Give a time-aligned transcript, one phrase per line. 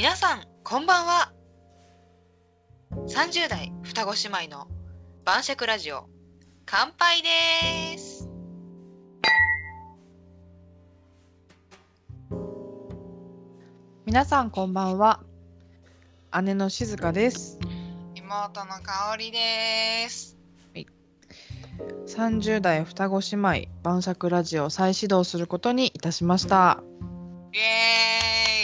[0.00, 1.30] 皆さんこんばんは。
[3.06, 4.66] 30代双子姉妹の
[5.26, 6.08] 晩酌ラジオ。
[6.64, 8.26] 乾杯です。
[14.06, 15.20] 皆さんこんばんは。
[16.44, 17.58] 姉の静香です。
[18.14, 20.38] 妹の香りです。
[22.06, 26.82] 30代双子姉妹晩酌ラジオを再始動することにいたしました。
[27.52, 28.59] イエね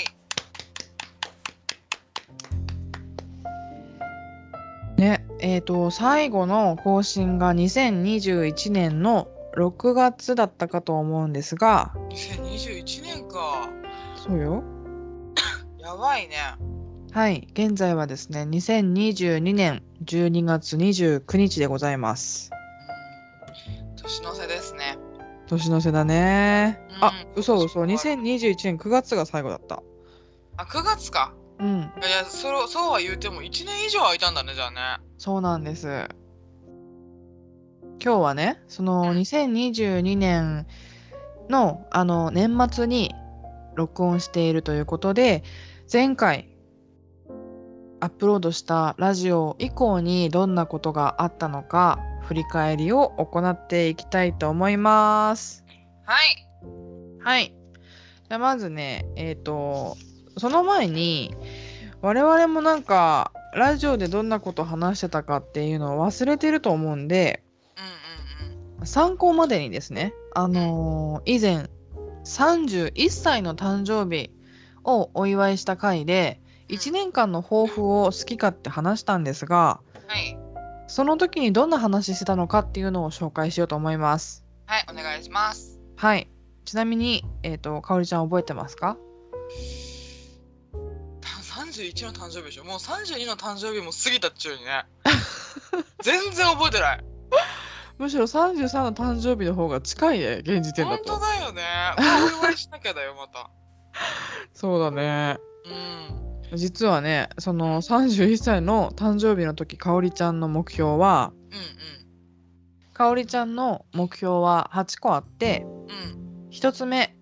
[5.40, 11.92] えー、と最後の更新が2021年の6月だったかと思うんですが。
[12.10, 13.68] ーイ2021年か。
[14.16, 14.62] そうよ。
[15.78, 16.36] やばいね。
[17.12, 17.48] はい。
[17.52, 22.50] 現在はですね2022年12月29日でございます。
[22.50, 22.56] うん
[24.06, 24.98] 年の瀬ですね。
[25.48, 26.80] 年の瀬だね。
[27.00, 27.40] あうん。
[27.40, 27.82] 嘘嘘。
[27.82, 29.82] 2021年9月が最後だった。
[30.56, 31.34] あ9月か。
[31.58, 31.78] うん。
[31.78, 36.08] いやそれそうは言うても1年以上空いたんだねじゃあねそうなんです。
[38.02, 40.66] 今日はね、そのうん2022年
[41.48, 43.14] のあの年末に
[43.74, 45.42] 録音しているということで、
[45.90, 46.48] 前回
[48.00, 55.64] アップロードしたラジオ以降にどんなことがあったのか振り返りを行っていきたいと思います。
[56.04, 56.46] はい
[57.26, 57.52] はい。
[58.28, 59.96] じゃあまずね、えっ、と、
[60.36, 61.34] その前に、
[62.00, 67.42] 我々もなんか、ラジオでどんなこと話してたかっていうのを忘れてると思うんで、
[67.76, 68.86] うんうんうん。
[68.86, 71.70] 参考までにですね、あのー以前、
[72.26, 74.30] 31歳の誕生日
[74.84, 80.38] をお祝いした回で、1年間の抱負を好きかって話したんですが、はい。
[80.86, 84.44] その時にどんな話してたのかっていうのを紹介しようと思います。
[84.66, 85.80] はいお願いします。
[85.96, 86.28] はい。
[86.66, 88.98] ちなみに、えっ、と、かおりちゃん覚えてますか？
[88.98, 89.85] た
[91.82, 92.64] 31の誕生日でしょ？
[92.64, 94.84] もう32の誕生日も過ぎたっちゅうにね。
[96.02, 97.04] 全然覚えてない。
[97.98, 101.62] むしろ33の誕生日の方が近いね現時点だ本当とだよね。
[101.62, 103.50] ま あお祝いしなきゃだよまた。
[104.52, 105.38] そうだね。
[106.50, 106.56] うん。
[106.58, 115.70] 実はねその31歳の誕生日の時かおりちゃんの目標はうんかおりちゃんの目標は8個あってうん。
[115.70, 117.14] うん1つ目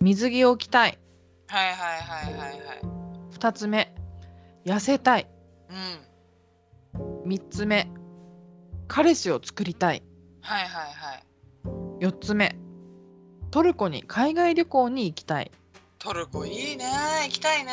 [0.00, 0.98] 水着を着たい。
[1.48, 2.93] はいはいはいはいはい
[3.34, 3.94] 2つ目。
[4.64, 5.28] 痩せたい。
[6.94, 7.28] うん。
[7.28, 7.88] 3つ目。
[8.88, 10.02] 彼氏を作りたい。
[10.40, 11.24] はいはいはい。
[12.00, 12.56] 4つ目。
[13.50, 15.50] トルコに海外旅行に行きたい。
[15.98, 16.86] トルコいいね。
[17.24, 17.72] 行きたいね。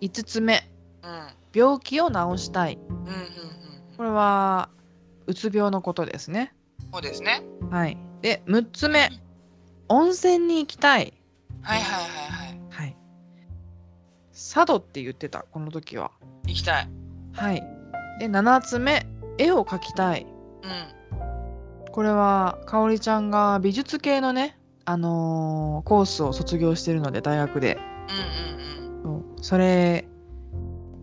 [0.00, 0.70] 5つ目。
[1.02, 1.28] うん。
[1.54, 2.76] 病気を治したい。
[2.76, 3.30] うんうんうん
[3.96, 4.70] これは
[5.26, 6.54] うつ病のことですね。
[6.90, 7.42] そうですね。
[7.70, 7.98] はい。
[8.22, 9.10] で、6つ目、
[9.88, 11.12] 温泉に行きたい。
[11.60, 12.04] はいはい。
[12.04, 12.29] はいはいはい。
[14.40, 16.12] 佐渡って言ってた、この時は。
[16.46, 16.88] 行きたい
[17.34, 17.62] はい。
[18.18, 19.06] で、7つ目、
[19.36, 20.26] 絵を描きたい。
[20.62, 24.56] うんこれは、かおりちゃんが美術系のね、
[24.86, 27.78] あのーコースを卒業してるので、大学で。
[29.04, 30.08] うんうんうんそれ、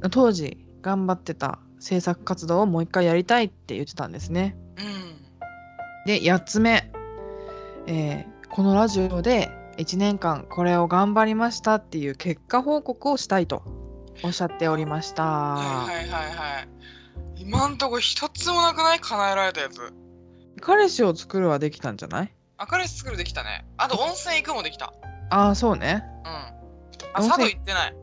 [0.09, 4.57] 当時頑張ってた制作活動をもう一回やりたいって言ってたんですね。
[4.77, 6.91] うんで8つ目、
[7.85, 13.63] えーこのラジオで1年間これを頑張りましたっていう結果報告をしたいと
[14.23, 15.23] おっしゃっておりました。
[15.23, 16.69] はいはいはいはい。
[17.38, 19.93] 今んとこ一つもなくない叶えられたやつ。
[20.59, 22.33] 彼氏を作るはできたんじゃない？
[22.71, 23.67] 明るい作るできたね。
[23.77, 24.91] あと温泉行くもできた。
[25.29, 26.03] ああそうね。
[26.25, 26.31] うん。
[27.13, 27.95] あ佐渡行ってない。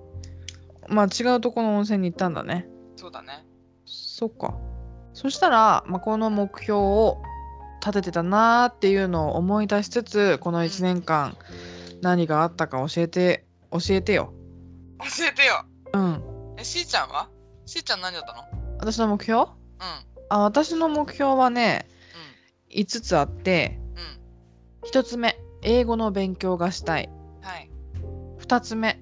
[0.88, 2.68] まあ違うとこの温泉に行ったんだね。
[2.94, 3.44] そうだね。
[3.84, 4.54] そっか。
[5.12, 7.22] そしたら、まあ、この目標を
[7.84, 11.36] 立ててたなーっていうのを思い出しつつこの1年間
[12.00, 14.32] 何があったか教えて教えてよ。
[15.00, 15.66] 教えてよ。
[15.92, 16.22] うん。
[16.56, 17.28] えしーちゃんは？
[17.66, 18.42] しーちゃん何だったの？
[18.78, 19.42] 私の目標？
[19.42, 19.48] うん。
[20.30, 21.86] あ私の目標はね
[22.70, 23.78] 5つあって
[24.82, 24.88] うん。
[24.88, 27.10] 1つ目英語の勉強がしたい。
[27.10, 27.70] うんはい。
[28.38, 28.98] 2つ目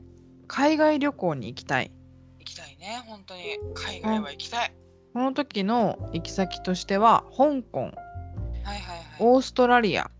[0.49, 1.93] 海外旅行に行きたい。
[2.41, 3.01] 行きたいね。
[3.07, 3.43] 本当に。
[3.75, 4.75] 海外は行きたい、
[5.15, 7.93] この時の行き先としては香港
[8.65, 9.07] はいはいはい。
[9.21, 10.11] オーストラリア。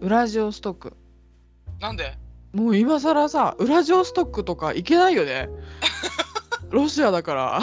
[0.00, 0.88] うウラジオストク。
[0.88, 0.92] ん
[1.80, 2.16] なんで？
[2.52, 5.48] もう今更さウラジオストックとか行けないよね。
[6.70, 7.60] ロシアだから。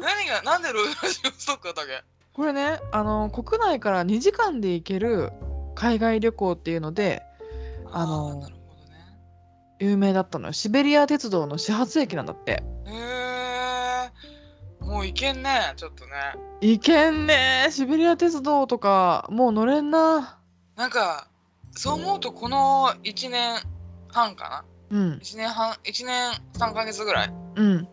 [0.00, 2.04] 何がなんでロイヤルストックだっけ？
[2.32, 5.32] これねあの国内から2時間で行ける
[5.74, 7.22] 海外旅行っていうので
[7.90, 8.46] あの
[9.80, 10.52] 有名だったのよ。
[10.52, 12.52] シベリア鉄道の始発駅なんだって。
[12.52, 13.17] へえ
[14.98, 16.10] もう行けんねちょっとね。
[16.60, 20.40] 行けんねシベリア鉄道とかもう乗れんな。
[20.74, 21.28] なんか
[21.70, 23.60] そう思うとこの1年
[24.08, 25.12] 半かうん。
[25.22, 27.88] 1年半1年3ヶ月ぐらいうん。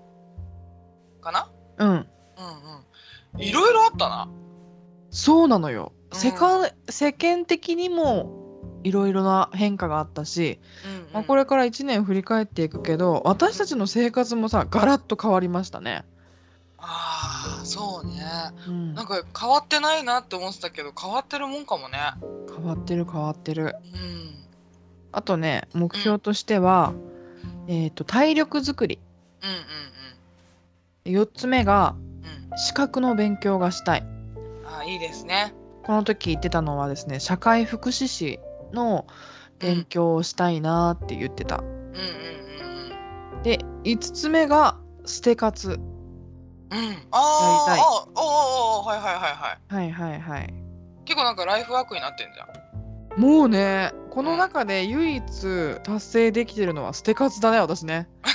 [1.21, 1.47] かな。
[1.77, 1.89] うん。
[1.89, 3.39] うんうん。
[3.39, 4.27] いろいろあったな。
[5.11, 6.17] そうなのよ、うん。
[6.17, 11.13] 世間世間的にもいろいろな変化があったし、うん、うん。
[11.13, 16.03] まあ、これから1年振り返っていくけど私たちの生活もさガラッと変わりましたね。
[16.87, 18.21] ああそうね。
[18.67, 18.93] うん。
[18.93, 21.97] なんか変わってないなって思ってたけど変わってるもんかもね。
[22.47, 23.75] 変わってる変わってる。
[23.93, 24.35] うん。
[25.11, 26.93] あとね目標としては、
[27.67, 28.99] えー、と体力づくり。
[29.41, 32.51] うん4つ目がうん。
[32.51, 34.01] うん資格の勉強がしたい。
[34.01, 35.53] うんあーいいですね。
[35.83, 38.39] この時言ってたのはですね社会福祉士
[38.73, 39.07] の
[39.59, 41.57] 勉強をしたいなって言ってた。
[41.57, 45.79] うんうんうんで5つ目が捨て活。
[46.75, 49.31] うんやりたいあーあーあーはいはいはい
[49.71, 50.53] はいはいはいはい。
[51.05, 55.23] 結構なんかライフワークになってんじゃんもうねこの中で唯一
[55.83, 58.09] 達成できてるのは捨て活だね私ね。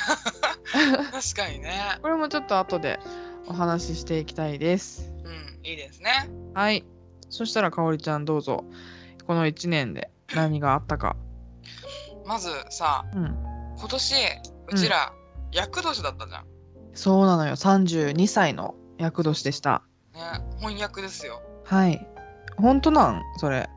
[0.71, 2.99] 確かにねこれもちょっと後で
[3.47, 5.13] お話ししていきたいです。
[5.25, 6.85] うんいいですねはい。
[7.29, 8.65] そしたらかおりちゃんどうぞ。
[9.27, 11.17] この1年で何があったか。
[12.27, 13.37] まずさうん。
[13.79, 14.15] 今年
[14.69, 15.13] うちら
[15.53, 16.45] 厄年だったじゃん、
[16.95, 17.57] そうなのよ。
[17.57, 19.83] 32歳の厄年でした。
[20.15, 20.21] ね
[20.59, 21.43] 翻訳ですよ。
[21.65, 22.07] はい。
[22.57, 23.23] 本当なん？
[23.39, 23.69] それ。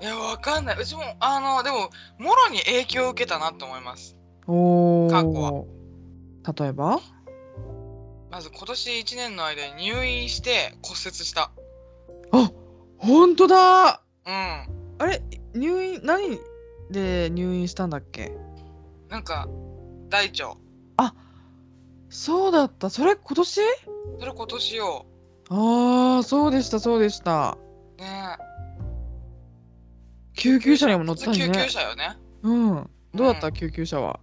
[0.00, 0.80] いやわかんない。
[0.80, 4.16] うちもあのでももろに影響を受けたなと思います。
[4.46, 5.66] お過去お。
[6.60, 7.00] 例えば？
[8.30, 11.50] まず今年1年の間に入院して骨折した。
[12.32, 12.50] あ
[12.98, 14.00] 本当だ！
[14.26, 14.32] うん。
[14.98, 15.22] あれ？
[15.54, 16.38] 入院何
[16.90, 18.32] で入院したんだっけ？
[19.08, 19.48] なんか
[20.08, 20.56] 大腸
[22.08, 22.90] そうだった。
[22.90, 23.60] それ今年？
[24.18, 25.06] それ今年よ
[25.50, 27.58] ああ、そうでした、そうでした。
[27.98, 28.36] ね
[30.34, 31.68] 救急車にも乗った普通救急。
[31.68, 32.90] 車よねうん。
[33.14, 34.20] どうだった、うん救急車は？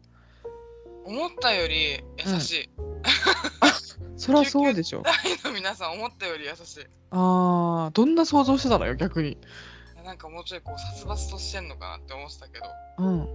[1.06, 2.70] 思ったより優しい、
[4.16, 5.02] そりゃそうでしょ。
[5.02, 9.38] 大の皆さん思ったより優しいああ、どんな想像してたのよ、逆に。
[10.06, 12.66] なんかもうちょいこう殺伐としてんのかなって思ってたけど
[13.00, 13.28] うん。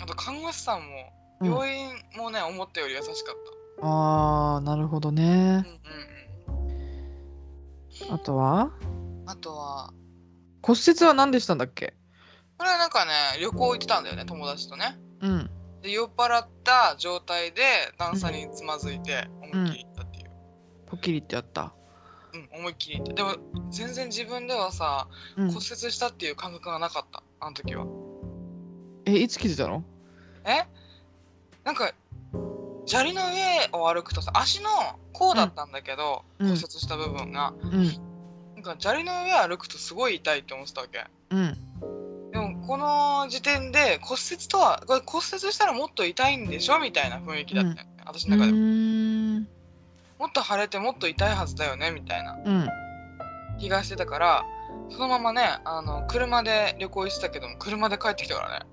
[0.00, 3.14] あと看護師さんもうん病院もね、思ったより優しかっ
[3.82, 5.64] ああ、なるほどね。
[8.10, 9.92] あとはうん、あとは？
[10.62, 11.94] 骨折は何でしたんだっけ？
[12.58, 14.98] これはなんかね旅行行ってたんだよね友達とね。
[15.20, 15.50] うん。
[15.82, 17.62] で酔っ払った状態で
[17.98, 20.30] 段差につまずいて思いっきり行ったっていう、
[20.86, 21.72] ポキリってやった？
[22.34, 23.34] うん思いっきり行ってでも
[23.70, 25.48] 全然自分ではさうん。
[25.48, 25.64] 骨折。
[25.92, 27.86] したっていう感覚がなかったあの時は。
[29.04, 29.84] え、いつ気づいたの？
[30.44, 30.66] え？
[31.64, 31.92] なんか
[32.86, 34.70] 砂利の上を歩くとさ足の
[35.12, 37.84] 甲だったんだけど、うん骨折した部分がうん。
[38.54, 41.56] なんか砂利の上歩くとすごい痛いって思ってたわけうん。
[42.32, 49.46] でもこの時点で骨折とは骨折したらもっと痛いんでしょみたいな雰囲気だったよね、私の中でも。
[50.18, 52.68] もっと腫れてもっと痛いはずだよねみたいなうん。
[53.58, 54.46] 気がしてたから
[54.90, 58.66] そのままねあの車で旅行行ってたけども車で帰ってきたからね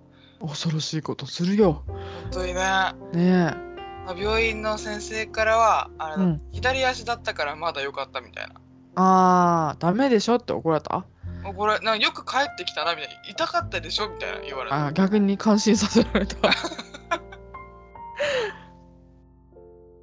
[0.45, 1.83] 恐ろしいことするよ。
[1.88, 3.72] 本当にねねまあ
[4.17, 8.57] 病院の先生からはあれだ、うん左足だったからまだ良かったみたいなえ。
[8.95, 11.05] ああ、ダメでしょって怒られた？
[11.44, 16.38] もうこれなんかよく帰ってきたなみたいな痛かったでしょみたいな言われてあー逆に感心させられた。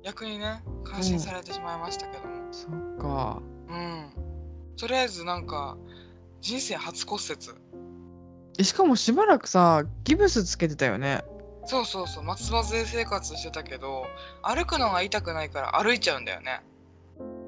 [0.02, 3.40] 逆にね感心されてしまいましたけどもそっか。
[3.69, 4.11] うん、
[4.76, 5.76] とりあえずなんか
[6.40, 7.38] 人生初骨折
[8.59, 11.23] えしかもしばらくさ、ギブスつけてたよね。
[11.67, 14.07] そうそうそう松葉杖生活してたけど
[14.43, 16.62] 歩くのが痛くないから歩いちゃうんだよね。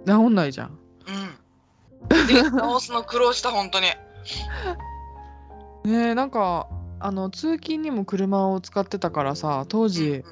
[0.07, 0.79] 治んないじゃん。
[1.07, 2.27] うん。
[2.27, 3.87] で直すの苦労した本当に。
[5.85, 6.69] ねえ、なんか、
[7.01, 10.25] あの、通勤にも車を使ってたからさ、当時、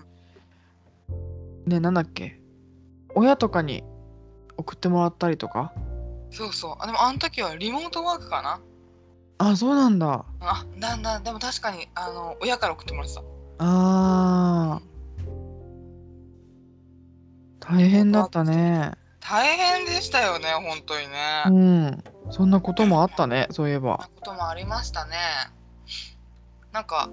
[1.67, 2.41] ねえ、なんだっけ
[3.15, 3.83] 親とかに
[4.57, 5.73] 送ってもらったりとか？
[6.31, 6.77] そうそう。
[6.79, 8.61] あでもあの時はリモートワークかな。
[9.39, 10.25] あ、そうなんだ。
[10.41, 13.23] あだんだんでも確かにあの親から送ってもらってた
[13.63, 14.85] あー、
[17.61, 18.93] 大変だったね。
[19.21, 22.05] 大変でしたよね本当にね、うそんん。
[22.31, 24.09] そんなこともあったね、そういえばな。
[24.17, 25.13] こともありましたね
[26.73, 27.11] なんか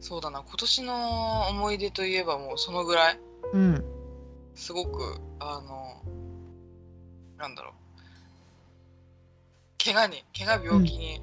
[0.00, 3.20] そうだな今年の思い出といえばもうそのぐらい
[3.52, 3.84] うん。
[4.54, 6.02] すごくあの
[7.36, 7.74] なんだろう
[9.84, 11.20] 怪我に怪我病気に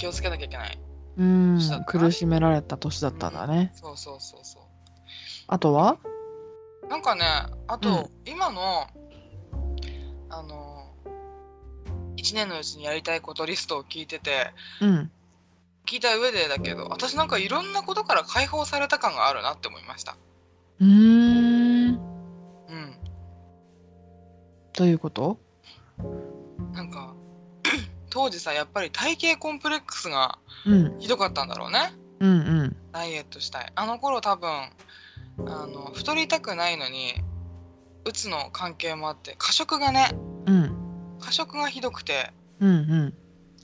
[0.00, 0.78] 気をつけなきゃいけない、
[1.16, 3.72] うん苦しめられた年だったんだね。
[3.74, 4.62] そうそうそうそう。
[5.48, 5.98] あとは？
[6.88, 7.24] なんかね
[7.68, 8.06] あと、うん。
[8.24, 8.86] 今の
[10.30, 10.94] あの
[12.16, 15.10] 1年のうちにやりたいことリストを聞いててうん。
[15.84, 20.16] 聞いた上でだけど私なんかいろんなことから解放された感があるなって思いました。
[20.80, 21.88] うーん。
[21.88, 21.98] うん。
[24.72, 25.38] どういうこと？
[26.72, 27.14] なんか
[28.12, 30.98] 当時さやっぱり体型コンプレックスがうん。
[31.00, 31.94] ひどかったんだろうね。
[32.20, 32.76] うんうん。
[32.92, 33.72] ダイエットしたい。
[33.74, 37.14] あの頃多分あの太りたくないのに
[38.04, 40.10] うつの関係もあって過食がね
[40.46, 40.76] うん。
[41.20, 42.30] 過食がひどくて。
[42.60, 43.14] うんうん。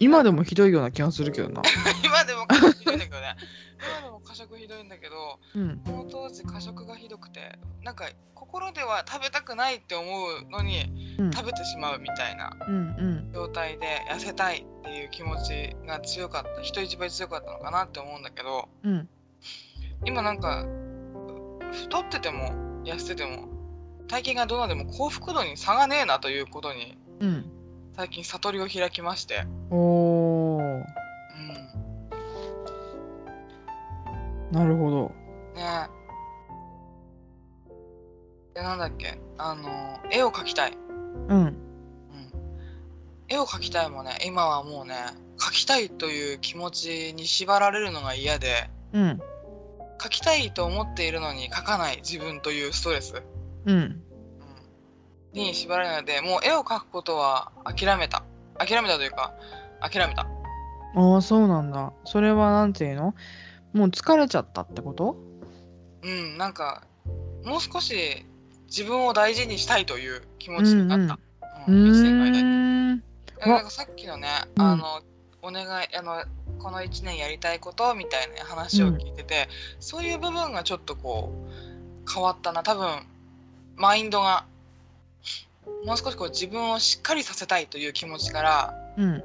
[0.01, 1.61] 今でもひどいような気がするけどな。
[2.03, 3.37] 今でも過食ひどいんだけどね
[3.81, 5.79] 今でも過食ひどいんだけどうん。
[5.85, 11.33] この当時過食がひどくてなんか心では食べたくないって思うのにうん。
[11.33, 12.57] 食べてしまうみたいな
[13.33, 19.09] 状態で痩せたいっていう気持ちが強かった人一倍強かったのかなって思うんだけどうん。
[20.05, 20.67] 今なんか
[21.73, 23.49] 太ってても痩せてても
[24.09, 27.53] 体型がどうなでも幸福度に差がねえなということにうん。
[27.97, 29.45] 最近悟りを開きまして、
[34.51, 35.13] なるほど。
[35.55, 35.89] ね。
[38.55, 39.19] でなんだっけ？
[39.37, 40.73] あの絵を描きたい、
[41.29, 41.39] うん。
[41.39, 41.55] うん、
[43.29, 44.19] 絵を描きたいもね。
[44.27, 44.95] 今はもうね
[45.39, 48.71] 描きたいという気持ちに縛られるのが嫌で。
[48.93, 49.21] うん。
[49.99, 51.97] 描きたいと思っているのに描かない。
[51.99, 53.23] 自分というストレス、
[53.67, 53.77] うん。
[53.77, 54.03] うん。
[55.33, 56.21] に縛られないので。
[56.21, 58.23] もう絵を描くことは諦めた。
[58.57, 59.35] 諦めたというか
[59.81, 60.27] 諦めた。
[60.97, 61.93] ああそうなんだ。
[62.05, 63.15] それはなんていうの？
[63.79, 65.17] もう疲れちゃったってこと？
[66.03, 66.83] うんなんか
[67.45, 68.27] もう少し
[68.67, 71.19] 自分を大事にしたいという気持ちになった、
[71.69, 71.85] ううん。
[71.85, 73.03] う一年の間にーん
[73.47, 74.63] なんかさっきのね、うん。
[74.63, 75.01] あの
[75.43, 76.25] お願いあの
[76.59, 82.65] この1年やりたいことみたいな話を聞いてて、そういう部分がちょっとこう変わったな。
[82.65, 83.07] 多分
[83.77, 84.45] マインドが
[85.87, 89.23] もう少しこう自分をしっかりさせたいという気持ちからうん。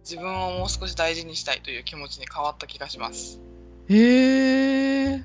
[0.00, 3.40] 自分をもう少し大事にしたいという気持ちに変わった気がします。
[3.88, 5.24] へえうん、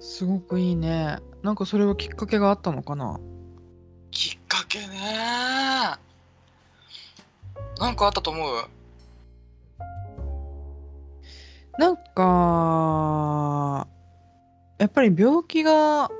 [0.00, 1.18] すごくいいね。
[1.42, 3.20] なんかそれはきっかけがあったのかな？
[4.10, 4.86] きっかけね。
[7.78, 8.48] なんかあったと思う。
[11.78, 13.86] なんか
[14.78, 16.10] やっぱり病気が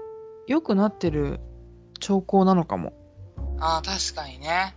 [0.47, 1.41] 良くなってる
[1.99, 2.93] 兆候なのかも。
[3.59, 4.77] あー確かにね。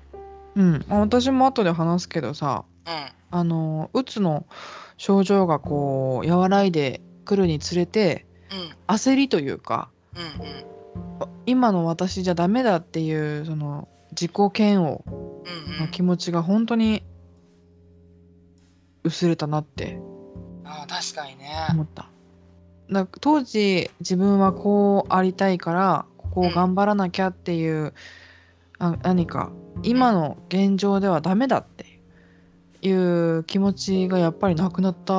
[0.56, 0.84] うん。
[0.88, 2.94] まあ私も後で話すけどさうん。
[3.30, 4.48] あのうつの
[5.02, 10.66] 症状がこう和らいでくるにつれてうん焦りというかうんうん
[11.48, 15.02] 今の私じゃダメだっていうその自己嫌悪
[15.80, 17.02] の気持ちが本当に
[19.04, 19.98] 薄れたなって
[20.64, 21.50] あー確かにね。
[21.72, 22.08] 思った。
[22.88, 27.94] なんか当時自分はこうありたいからここを頑張らなきゃっていう、
[28.78, 31.91] あ何か今の現状ではダメだって
[32.82, 35.14] いう気持ちがやっぱりなくなった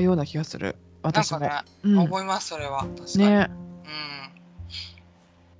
[0.00, 1.38] ような気がする私も。
[1.38, 1.50] かね、
[1.84, 3.18] うん思いますそれは確かに。
[3.18, 3.94] ねうん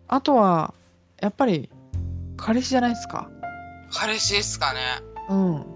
[0.08, 0.74] あとは
[1.20, 1.68] やっぱり
[2.36, 3.30] 彼氏じゃないですか。
[3.92, 4.80] 彼氏っすかね。
[5.28, 5.66] うん。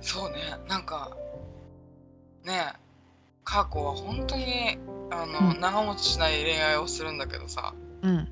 [0.00, 0.36] そうね
[0.68, 1.16] なんか
[2.44, 2.72] ね
[3.44, 4.78] カーコは本当に
[5.10, 8.28] あの、うん長持ちしない恋愛をするんだけどさうん。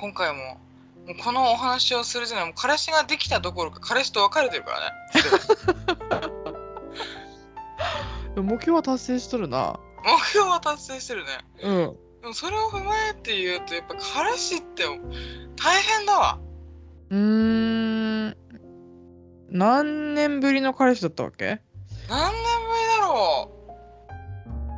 [0.00, 0.60] 今回も
[1.14, 4.92] このお話をするじゃないもう彼氏ができたどころか彼氏と別れてるからね。
[8.42, 9.78] 目標は達成しとるな。
[10.04, 11.30] 目標は達成してるね。
[11.62, 11.96] うん。
[12.20, 14.84] でもそれを踏まえて言うとやっぱ彼氏って
[15.56, 16.38] 大変だわ。
[17.10, 17.18] うー
[18.28, 18.36] ん。
[19.50, 21.60] 何年ぶりの彼氏だったわけ？
[22.08, 23.50] 何年ぶりだろ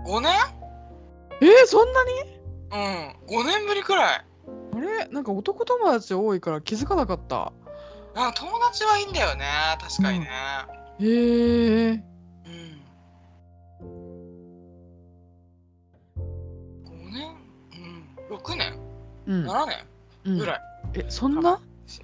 [0.06, 0.08] う。
[0.08, 0.32] 5年？
[1.42, 2.12] えー、そんなに？
[2.72, 3.16] うん。
[3.42, 4.24] 5年ぶりくらい
[5.08, 7.52] なんか男友達多いから気づかなかった。
[8.14, 9.44] なんか友達はいいんだよね。
[9.80, 10.28] 確かにね。
[11.00, 11.92] へえ。
[11.92, 12.04] うん、
[16.84, 17.36] 5年？
[18.30, 18.36] うん。
[18.36, 18.78] 6年？
[19.26, 19.48] うん。
[19.48, 19.76] 7年？
[20.24, 20.38] うん。
[20.38, 20.60] ぐらい、
[20.94, 21.60] え、そんな？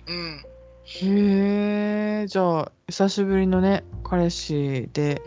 [0.09, 0.45] うん。
[0.85, 2.27] へえ。
[2.29, 5.21] じゃあ、久しぶりのね、彼氏で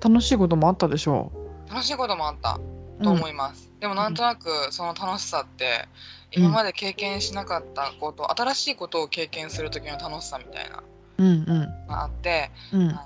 [0.00, 1.32] うん、楽しいこともあったでしょ
[1.68, 2.54] 楽しいこともあった。
[2.54, 2.79] う。
[3.02, 5.88] と思います、でもなんとなくその楽しさって
[6.32, 10.82] 今まで経験しなかったこと、新しいことを経験する時の楽しさみたいな
[11.18, 11.44] うんうん。
[11.46, 12.90] のがあって、うん。
[12.90, 13.00] あの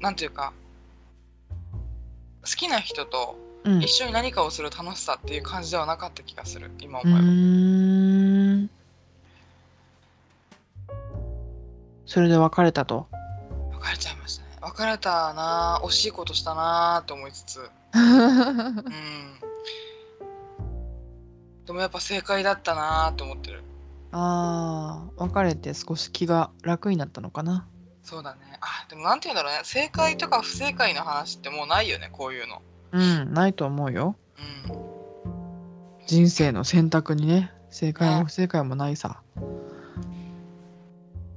[0.00, 0.52] なんていうか
[2.42, 3.80] 好きな人とうん。
[3.80, 8.68] 一緒に何かをする楽しさっていう感じではなかった気がする今う思えば。
[12.06, 13.06] それで別れたと？
[13.80, 14.48] 別れちゃいましたね。
[14.60, 18.84] 別れたな惜しいことしたなと思いつつうん。
[21.66, 23.62] でもやっぱ正解だったなと思ってる。
[24.12, 27.66] ああ、別れて少し気が楽になったのかな。
[28.02, 28.40] そうだね。
[28.60, 29.60] あでもなんて言うんだろうね。
[29.64, 32.62] 正解とか不正解の話ってもうないよねこういうの。
[32.92, 34.16] うんないと思うよ。
[34.68, 36.06] うん。
[36.06, 37.52] 人生の選択にね。
[37.70, 38.18] 正解ね。
[38.20, 39.22] も不正解もないさ。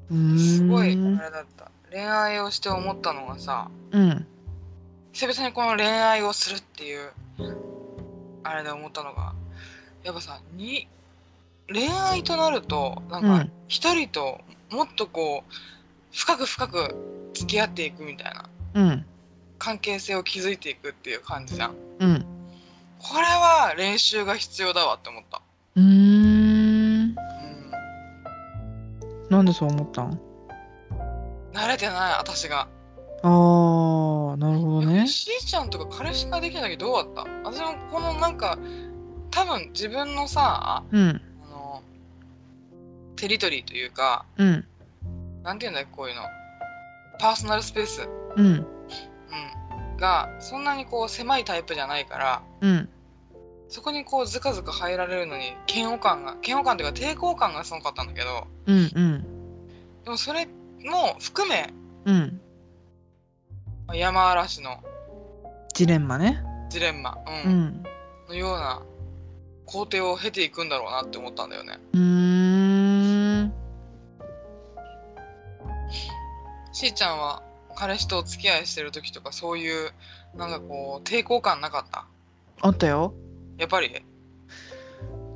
[0.10, 0.40] うーん。
[0.40, 1.72] すごいあれだった。
[1.96, 4.28] 恋愛をして思ったのがさうん
[5.16, 7.10] 久々にこの恋愛をするっていう
[8.44, 9.34] あれで思ったのが
[10.04, 10.90] やっぱさに
[11.72, 13.52] 恋愛となるとなんかうん。
[13.70, 15.54] 一人ともっとこう
[16.14, 19.06] 深く深く付き合っていくみたいなうん。
[19.58, 21.76] 関係性を築いていくっていう感じじゃん。
[22.00, 22.26] うん。
[23.00, 25.42] これは練習が必要だわって思った。
[25.78, 25.86] うーん。
[25.86, 27.16] うん
[29.30, 30.20] なんでそう思ったん？
[31.54, 32.68] 慣れてない私が。
[33.24, 35.08] あーなるほどね。
[35.08, 37.50] しーちゃんとか彼氏ができた時どうだった？
[37.50, 38.58] 私もこのなんか
[39.32, 41.22] 多分自分のさうん。
[41.48, 41.82] あの
[43.16, 44.66] テリトリーというかうん。
[45.44, 46.22] なんていうんだよこういうの。
[47.20, 48.46] パーソナルスペース、うん。
[48.46, 52.90] うん、がそんなにこう狭いタイプじゃないからうん。
[53.70, 59.26] そこにこうずかずか入られるのに嫌悪感が嫌悪感というか抵抗感がすごかったんだけどうんうん。
[60.04, 61.74] でもそれも含め
[62.06, 62.42] うん
[63.94, 64.84] 山嵐の。
[65.74, 66.44] ジレンマね。
[66.70, 67.84] ジレンマ、ううんん。
[68.28, 68.82] のような
[69.66, 71.80] 工程を経ていくんだろうなって思ったんだよね。
[71.94, 73.54] うーん。
[76.74, 77.42] しーちゃんは
[77.76, 79.92] 彼氏とお付き合いしてる時とかそういう
[80.36, 82.06] なんかこう抵抗感なかった？
[82.62, 83.14] あったよ。
[83.58, 84.04] やっぱり？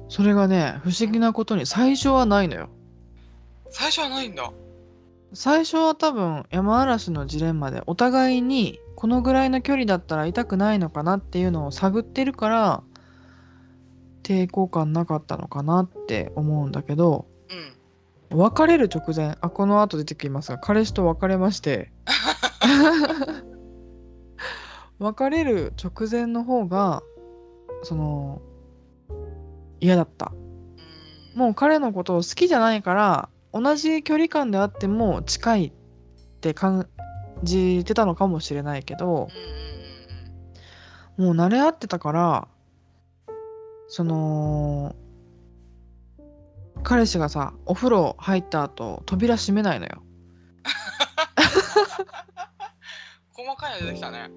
[0.09, 2.69] それがね不思議なことに最初はないのよ。
[3.69, 4.51] 最初はないんだ。
[5.33, 12.83] 最初は多分山嵐のジレンマでお互いにこのぐらいの距離だったら痛くないのかなっていうのを探ってるから
[14.24, 17.27] 抵抗感なかったのかなって思うんだけど
[18.31, 18.38] うん。
[18.38, 21.91] 別れる直前あこの後出てきますが彼氏と別れまして
[24.99, 27.01] 別れる直前の方が
[27.84, 28.41] その
[29.80, 35.71] 嫌だったうんもう彼のことを好きじゃないから同じ距離感であっても近いっ
[36.41, 36.88] て感
[37.43, 39.29] じてたのかもしれないけど
[41.17, 42.47] もう慣れ合ってたから
[43.88, 44.95] その
[46.83, 50.01] 彼氏がさお風呂入った後扉閉めないのよ。
[53.33, 54.29] 細かいの出てきたね。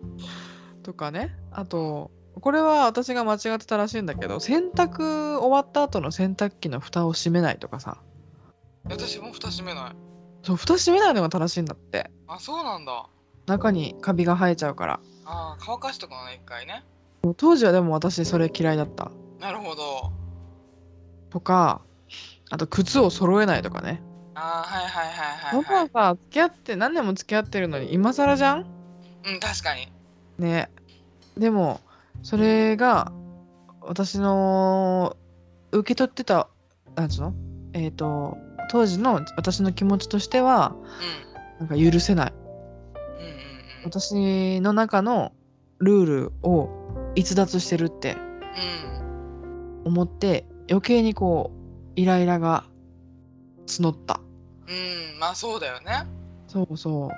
[0.82, 7.98] とかねあとこれは私が間違ってたらしいんだけど洗濯終わった後の洗濯機の蓋を閉めないとかさ
[8.84, 9.92] 私も蓋閉めない。
[10.42, 13.06] そう蓋閉めないのが正しいんだってあ、そうなんだ。
[13.46, 16.84] 中にカビが生えちゃうからああ、乾かしとくのね、一回ね。
[17.36, 20.12] 当時はでも私それ嫌いだったなるほど。
[21.30, 21.80] とか
[22.50, 24.02] あと靴を揃えないとかね
[24.34, 25.72] ああ、はいはいはいはい、は。
[25.72, 28.66] ないさ付き合って何年も付き合ってるのに今更じゃん？
[29.24, 29.88] うん、確かに。
[30.38, 30.68] ね
[31.38, 31.80] でも
[32.22, 33.12] それが
[33.80, 35.16] 私の
[35.70, 36.48] 受け取ってた
[36.96, 37.34] なんつうの？
[37.72, 38.36] えっ、と
[38.72, 40.74] 当時の私の気持ちとしては
[41.58, 42.34] うなんか許せないん。
[42.34, 43.30] うんうんう
[43.82, 43.84] ん。
[43.84, 45.32] 私の中の
[45.78, 46.70] ルールを
[47.14, 48.16] 逸脱してるって
[49.84, 49.92] うん。
[49.92, 51.52] 思って余計にこ
[51.94, 52.64] うイライラが
[53.66, 54.20] 募った
[54.66, 56.06] うん、まあそうだよね。
[56.48, 57.10] そうそう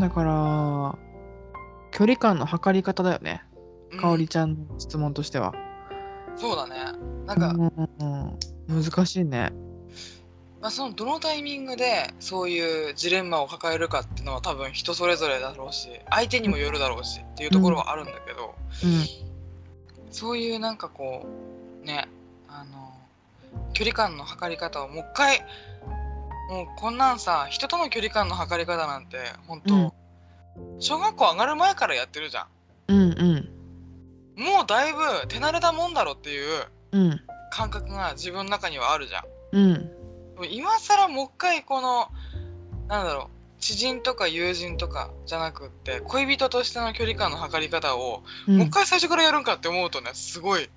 [0.00, 0.98] だから
[1.90, 3.42] 距離感の測り方だよね
[3.92, 5.52] うんかおりちゃんの質問としては、
[6.38, 6.74] そうだね。
[7.26, 8.38] なんか、うん。
[8.68, 9.52] うん、難しいね。
[10.60, 18.56] まあ、そのどのタイミングでそういうジレンマを抱えるかっていうのは多分人それぞれだろうし相手にもよるだろうしっていうところはあるんだけど、
[20.10, 21.26] そういうなんかこ
[21.80, 22.08] うね
[22.48, 22.92] あの
[23.72, 25.40] 距離感の測り方をもう一回
[26.50, 29.92] もうこんなんさ人との距離感の測り方なんて本当、うん。
[30.80, 32.46] 小学校上がる前からやってるじゃ
[32.88, 33.48] うんうんん
[34.38, 37.20] もうだいぶ手慣れたもんだろっていううん。
[37.50, 39.24] 感覚が自分の中にはあるじゃん。
[39.52, 39.90] うん。
[40.50, 42.08] 今更もう一回この
[42.86, 48.58] なんだろう知人とか友人とかじゃなくって恋人としての距離感の測り方をうん。
[48.58, 50.70] もう一回最初からやるんかって思うとねすごい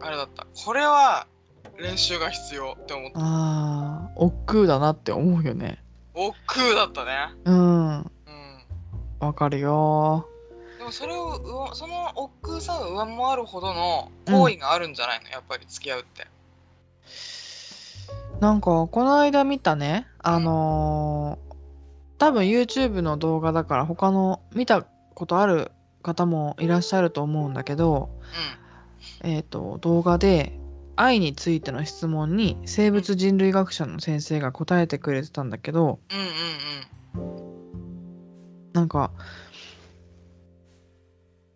[0.00, 0.46] あれだった。
[0.64, 1.26] これは
[1.76, 3.18] 練習が必要って思った。
[3.20, 5.82] あー億劫だなって思うよね。
[6.14, 7.30] 億劫だったね。
[7.44, 7.98] うん。
[7.98, 8.06] うん。
[9.18, 10.28] わかるよ
[10.84, 16.26] でもそれをその億劫さを上回るほどの行為があるんじゃないの、やっぱり付き合うって。
[18.38, 20.06] なんかこの間見たね。
[20.18, 21.54] あのー
[22.16, 28.08] 多分 YouTube の動画だから他の見たことある方もいらっしゃると思うんだけど
[29.24, 30.58] えっ、と動画で
[30.96, 35.98] 愛についての質問に生物人類学者の先生が答えてくれてたんだけど
[37.16, 37.44] うんうん。
[38.74, 39.10] なんか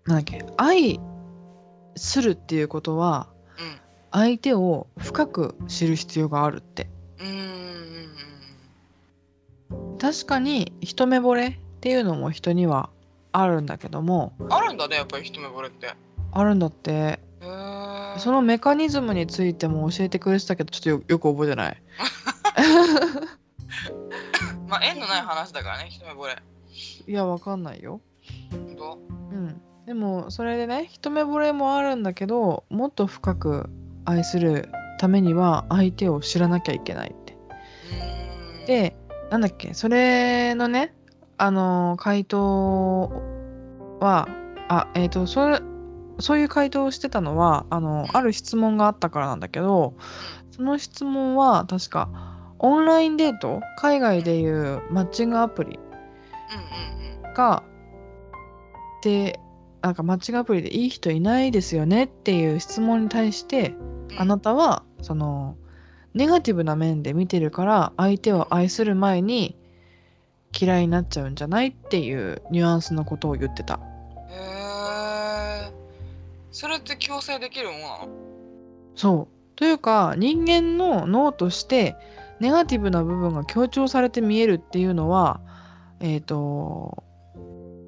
[0.08, 0.98] なんだっけ愛
[1.94, 3.78] するっていうことはうん
[4.10, 6.88] 相手を深く知る必要があるって。
[7.20, 7.26] うん。
[7.26, 7.36] うんう
[9.94, 12.88] ん確かに一目惚れっていうのも人には
[13.32, 15.88] あるんだけどもうんあるんだねやっぱり一目惚れって。
[15.88, 15.90] へ
[16.32, 17.20] あるんだって。
[17.42, 21.82] えそのメカニズムについても教えてくれてたけどちょっとよよく覚えてない。
[24.66, 26.42] まあ縁のない話だからね一目惚れ。
[27.06, 28.00] いやわかんないよ。
[28.50, 28.98] 本当？
[29.32, 33.70] うんでもそれでね一目惚れもあるんだけどもっと深く
[34.04, 37.38] 愛するためには相手を知らなきゃいけないって。
[38.66, 38.96] で
[39.30, 40.94] なんだっけそれのね
[41.38, 43.10] あの回答
[43.98, 44.28] は
[44.68, 45.60] あえっ、とそれ
[46.18, 49.94] そういう回答をしてたのはあのある質問があったからなんだけど
[50.50, 52.10] その質問は確か
[52.58, 55.78] オンラインデート海外でいうマッチングアプリ
[57.34, 57.62] が
[59.02, 59.40] で
[59.82, 63.74] なんかマッチングアプリでいい人いないですよねっていう質問に対して
[64.10, 64.20] うん。
[64.20, 65.56] あなたはその
[66.14, 69.56] ネガティブな面で見てるから相手を愛する前に
[70.58, 73.78] 嫌いになっちゃうんじゃないっていうニュアンスのことを言ってた。
[74.30, 75.72] へえ
[76.50, 78.08] それって強制できるものなの？
[78.96, 79.56] そう。
[79.56, 81.96] というか人間の脳として
[82.40, 85.40] ネガティブな部分が強調されて見えるっていうのは
[86.00, 87.04] えっ、と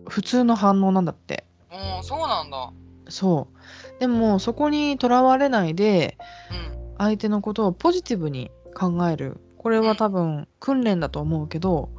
[0.09, 2.72] 普通の反応なんだってうんそうなんだ。
[3.09, 3.48] そ
[3.96, 4.00] う。
[4.00, 6.16] でもそこにとらわれないで
[6.50, 9.40] うん相手のことをポジティブに考える。
[9.56, 11.90] これは多分訓練だと思うけど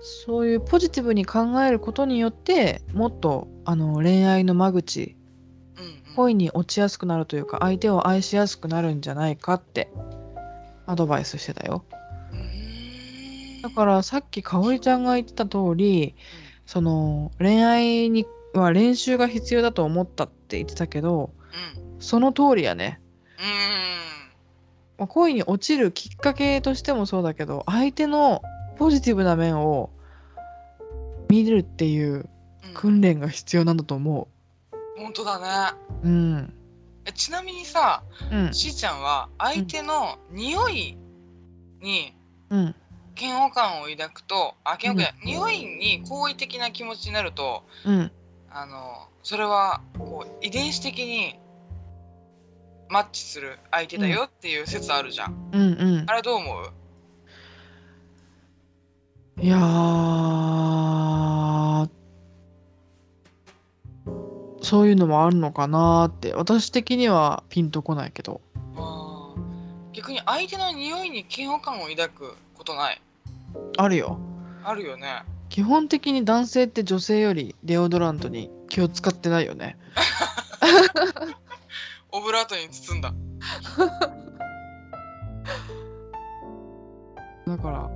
[0.00, 5.16] そういうポジティブに考えることによってもっとあの恋愛の間口
[5.76, 9.90] うんうんうん恋に落ちやすくなるというか相手を愛しやすくなるんじゃないかって
[10.86, 11.84] アドバイスしてたよ。
[13.62, 16.14] だからさっきかおりちゃんが言ってた通り
[16.64, 18.24] その恋愛に
[18.60, 21.30] は練習が必要だと思ったって言ってたけど
[21.74, 23.00] うんその通りやね
[23.38, 23.48] うーん
[24.98, 28.42] まあ恋に落ちるきっかけとしてもそうだけど相手の
[28.76, 29.90] ポジティブな面を
[31.28, 32.28] 見るっていう
[32.64, 34.28] うん訓練が必要なんだと思
[34.98, 35.38] 本当だ
[35.72, 36.08] ねう。
[36.08, 36.54] うん。
[37.06, 38.52] えちなみにさうん。
[38.52, 40.98] しーちゃんは相手の匂い
[41.80, 42.14] に
[42.50, 42.74] うん。
[43.18, 48.12] 嫌悪感を抱くとあ嫌悪感、匂いに好意的な気持ちになるとうん。
[48.58, 51.38] あのそれはこう遺伝子的に
[52.88, 55.60] マッチする相手だよっていう説あるじゃん、うん。
[55.60, 55.64] う
[56.04, 56.10] ん。
[56.10, 56.14] あ。
[56.14, 56.72] れどう思う？
[59.42, 59.60] いやー。
[64.62, 66.32] そういうのもあるのかなーって。
[66.32, 68.40] 私的にはピンとこないけど。
[69.92, 73.02] 逆に相手の匂いに嫌悪感を抱くことない？
[73.76, 74.18] あるよ。
[74.64, 75.24] あるよね
[75.56, 79.78] 基本的に男性って女性よりデオドラントに気を使ってないよね。
[82.12, 83.14] オブラートに包んだ。
[87.46, 87.90] だから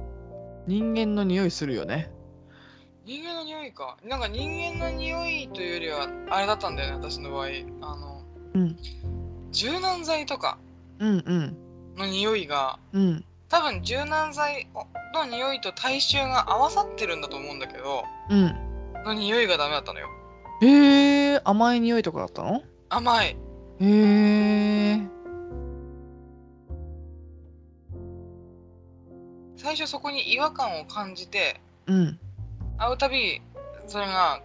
[0.67, 2.11] 人間の匂いするよね。
[3.05, 3.99] 人間の匂いか。
[4.05, 7.49] なんか人間の匂いというよりはあれだったんだよね私の場合。
[7.83, 8.75] あの、うん。
[9.53, 10.57] 柔軟剤とか
[10.99, 14.69] の匂いがうん多分柔軟剤
[15.13, 18.57] の匂いと体臭が合わさってるんだと思うんだけどうん。
[19.05, 20.07] の匂いがダメだったのよ。
[20.63, 22.63] へえ甘い匂いとかだったの？
[22.91, 23.29] 甘い。
[23.29, 23.37] へ
[23.81, 25.01] え
[29.57, 32.19] 最初そこに違和感を感じてうん。
[32.79, 33.43] 会うたび
[33.87, 34.41] それが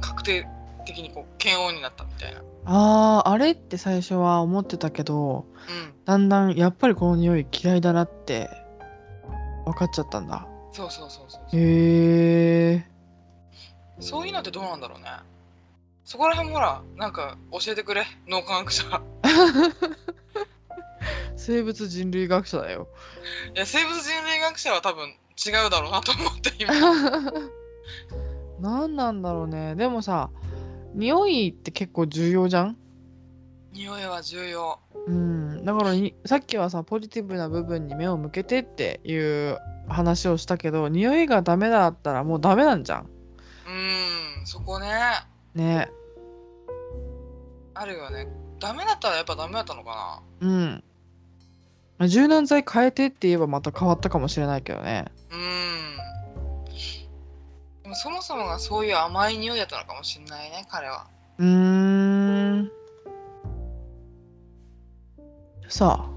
[0.00, 0.46] 確定
[0.84, 2.42] 的にこう嫌悪になったみたいな。
[2.64, 6.04] あーあれって最初は思ってたけどうん。
[6.04, 8.50] だんだんやっぱりこの匂い嫌いだなって
[9.64, 10.46] 分かっちゃったんだ。
[10.72, 12.86] そうそうそうそうへえ
[14.00, 15.06] そういうのってどうなんだろうね。
[16.04, 18.04] そこら辺もほらなんか教えてくれ。
[18.26, 18.84] 脳科学者。
[21.36, 22.88] 生物人類学者だよ。
[23.54, 26.72] いや生物人類学者は多分違うだろうなと思って今。
[28.60, 29.74] 何なんだろうね。
[29.74, 30.30] でもさ
[30.94, 32.76] 匂いって結構重要じゃん？
[33.72, 34.78] 匂いは重要。
[35.06, 35.64] うん。
[35.64, 43.00] だからにさっきはさポジティブな部分に目を向けてっていう話をしたけど匂いがダメだったらもうダメなんじゃん？
[43.00, 44.88] うんそこね。
[45.54, 45.90] ね。
[47.74, 48.28] あるよね。
[48.60, 50.84] ダメだったらやっぱダメだったのかうん。
[52.06, 55.06] 柔軟剤変えてって言えばまた変わったかもしれないけどね。
[55.30, 55.40] なうん。
[55.40, 55.91] で
[57.92, 61.06] もそもそもがそういう甘い匂いだったのかもしれないね彼は。
[61.38, 62.72] うーん。
[65.68, 66.08] さ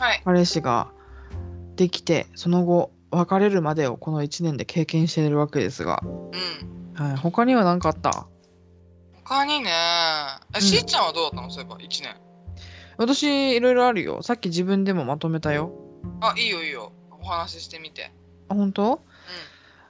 [0.00, 0.22] はい。
[0.24, 0.90] 彼氏が
[1.76, 7.04] できてその後別れるまでをこの1年で経験しているわけですが、うん。
[7.04, 8.26] はい、他には何かあった？
[9.24, 9.70] 他にね。
[10.52, 10.60] え、ん。
[10.60, 11.50] しーちゃんはどうだったの？
[11.50, 12.16] そういえば1年。
[12.96, 13.22] 私
[13.56, 14.20] いろいろあるよ。
[14.22, 15.72] さっき自分でもまとめたよ。
[16.20, 16.92] あいいよいいよ。
[17.20, 18.10] お話ししてみて。
[18.48, 19.00] あ本当？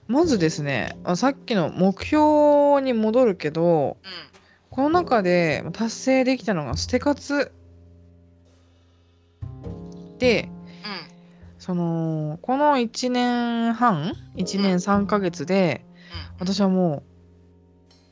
[0.07, 4.35] まずですねあさっきの目標に戻るけどうん
[4.75, 7.53] この中で達成できたのが捨て活。
[10.19, 10.49] で
[11.61, 15.85] そのこの1年半1年3ヶ月で
[16.41, 17.03] 私はもう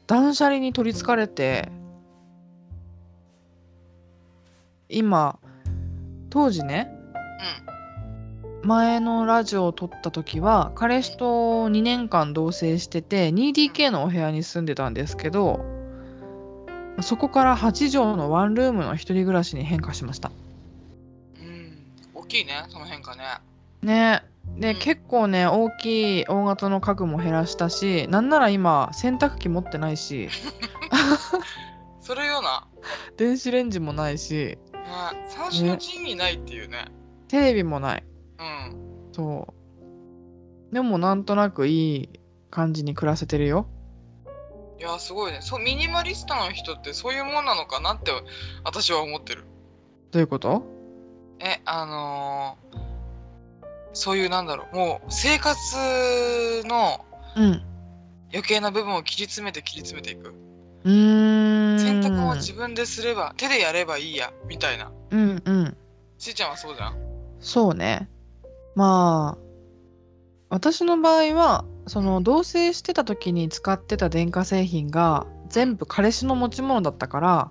[0.07, 1.69] 断捨離に取りつかれて
[4.89, 5.41] 今
[6.31, 6.97] 当時ね
[8.65, 11.25] 前のラジオを撮った時は彼氏と
[11.69, 15.65] 2年間同棲してて 2DK のお部屋に住んでたんですけど
[17.01, 20.31] そこから8畳のワンルームの一人暮らしに変化しました。
[21.41, 21.47] うん。
[21.47, 21.79] うん
[22.15, 23.23] 大きいねその変化ね。
[23.83, 24.23] ね。
[24.59, 24.79] で、うん。
[24.79, 30.29] 結構ね大きい大型の家具も減らしたしなんなら今洗濯機持ってないし。
[32.01, 32.67] それような。
[33.17, 34.35] 電子レンジもないし。
[34.35, 34.59] ね。
[35.29, 36.87] 三種の神器ないっていうね。
[37.29, 38.05] テレビもない。
[38.05, 38.12] うん
[39.13, 39.55] そ
[40.71, 40.75] う。
[40.75, 42.09] でもなんとなくいい
[42.51, 43.67] 感じに暮らせてるよ。
[44.79, 45.39] いやすごいね。
[45.43, 48.11] そうミニマリストの人ってそういうもんなのかなって
[48.65, 49.45] 私は思ってる。
[50.11, 50.63] どういうこと？
[51.41, 52.83] えあのー
[53.95, 54.77] そういうなんだろう。
[54.77, 55.57] もう生活
[56.65, 57.05] の
[57.37, 57.63] うん。
[58.33, 60.35] 余計な部分を切り詰めて切り詰めていく。
[60.85, 61.79] うーん。
[61.79, 64.91] 洗濯も自分ですれば手でやればいいやみたいな。
[65.11, 65.77] うんうん。
[66.17, 66.97] しーちゃんはそうじゃん？
[67.39, 68.09] そうね
[68.75, 69.43] まあ
[70.49, 77.51] 私の場合はその同棲してた時に使ってた電化製品が全部彼氏の持ち物だったから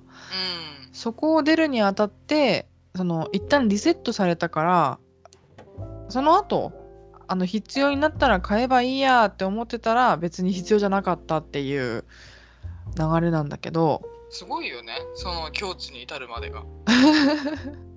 [0.86, 0.94] うん。
[0.94, 5.00] そこを出るにあたってその一旦リセットされたから
[6.10, 6.74] その後
[7.28, 12.04] あの必要になったら買えばいいやって思ってたら別に必要じゃなかったっていう
[12.98, 14.02] 流れなんだけど。
[14.30, 14.94] すごいよね。
[15.16, 16.64] その境地に至るまでが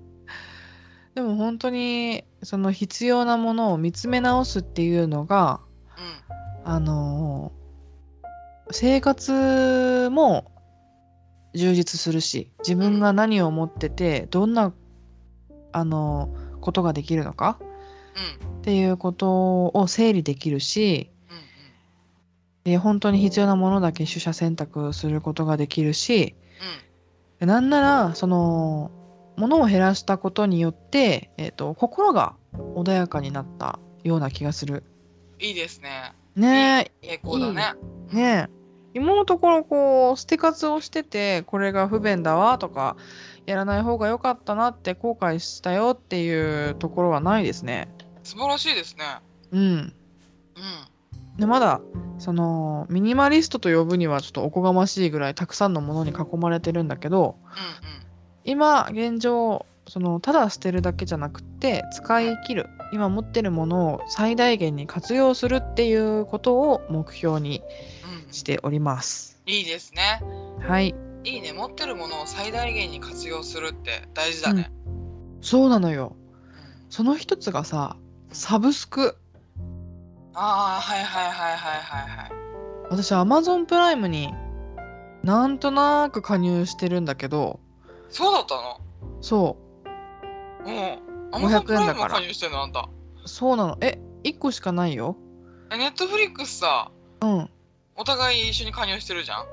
[1.15, 5.61] でも本当にその必要なものを見つめ直すっていうのが
[6.65, 6.71] うん。
[6.73, 7.65] あのー
[8.71, 10.51] 生活も
[11.53, 14.73] 充実するし自分が何を持っててどんな
[15.71, 17.59] あのーことができるのか
[18.49, 18.57] うん。
[18.57, 26.35] っていうことを整理できるしうんで本当に必要なものだけ取捨選択することができるし
[27.39, 27.47] うん。
[27.47, 28.91] なんならその
[29.37, 34.83] 物を減らしたことによって、えー、と心が穏やかになったような気がする。
[35.39, 36.13] いいですね。
[36.35, 36.91] ね。
[37.01, 37.73] 平行だね。
[38.11, 38.49] えね。
[38.49, 42.95] え今のところこう捨て活をしててこれが不便だわとか
[43.45, 47.89] やらない方が良かったなって後悔したよっていうところはないですね。
[48.23, 49.03] 素晴らしいですね。
[49.51, 49.93] うん、うん。
[51.37, 51.81] でまだ
[52.17, 58.04] そのミニマリストと呼ぶにはちょっとおこがましいぐらいたくさんのものに囲まれてるんだけどうん
[58.45, 67.61] 今現状そのただ捨てるだけじゃなくって使い切る今持ってるものを最大限に活用するっていうことを目標に
[68.03, 68.19] うん。
[68.19, 69.41] うんしております。
[69.45, 70.21] いいですね。
[70.67, 70.93] はい。
[71.23, 71.53] いいね。
[71.53, 74.71] 持ってるものを最大限に活用するって大事だね、
[75.41, 76.15] そうなのよ。
[76.17, 76.91] うん。
[76.91, 77.97] その一つがさ
[78.31, 79.17] サブスク。
[80.33, 82.31] ああはいはいはいはいはいはい。
[82.89, 84.33] 私 Amazon プライムに
[85.23, 87.59] なんとなく加入してるんだけど
[88.09, 88.79] そうだったの？
[89.21, 89.57] そ
[90.65, 90.69] う。
[90.69, 90.99] ん。
[91.33, 92.81] ア500マゾンプライム円だから加入してんのあんた。
[93.23, 93.77] うそうなの。
[93.81, 95.17] え1個しかないよ。
[95.71, 96.91] えネットフリックスさ
[97.21, 97.49] うん。
[97.95, 99.45] お互い一緒に加入してるじゃん？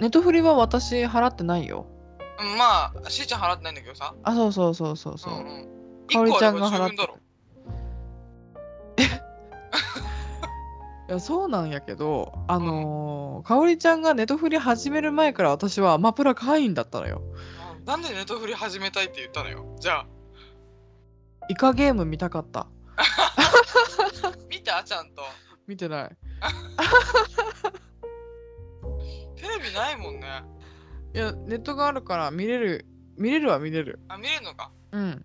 [0.00, 1.86] ネットフリは私払ってないよ。
[2.38, 4.14] うんまあしーちゃん払ってないんだけどさ。
[4.22, 5.68] あそうそうそうそうそう、んうん。
[6.12, 6.96] かおりちゃんが一個あ払って。
[6.96, 7.16] るれば十分だろ。
[11.08, 17.22] いやそうなんやけどあのーかおりちゃんがネットフリ始める前から私はアマプラ会員だったのよ。
[17.55, 17.55] あ
[17.86, 19.76] なんでネットフリ始めたいって言ったのよ？
[19.78, 20.06] じゃあ。
[21.48, 22.66] イカゲーム見たかった。
[24.50, 24.82] 見た？
[24.82, 25.22] ちゃんと。
[25.68, 26.10] 見てない。
[29.36, 30.42] テレビないもんね。
[31.14, 32.84] いやネットがあるから見れる
[33.16, 34.00] 見れるは見れる。
[34.08, 34.72] あ見れるのか。
[34.90, 35.24] うん。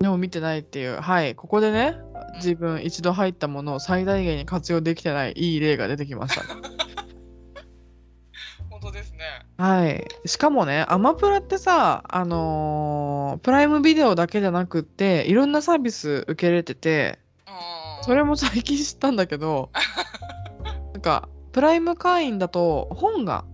[0.00, 1.00] でも見てないっていう。
[1.00, 1.36] はい。
[1.36, 1.96] ここでね
[2.36, 6.42] 自分一度入ったものを最大限に活用できてないいい例が出てきました
[8.80, 9.18] 本当ですね。
[9.56, 10.06] はい。
[10.24, 19.70] しかもねアマプラってさあのープライムビデオだけじゃなくっていろんなサービス受けれててうんそれも最近知ったんだけど
[20.94, 23.44] なんかプライム会員だと本が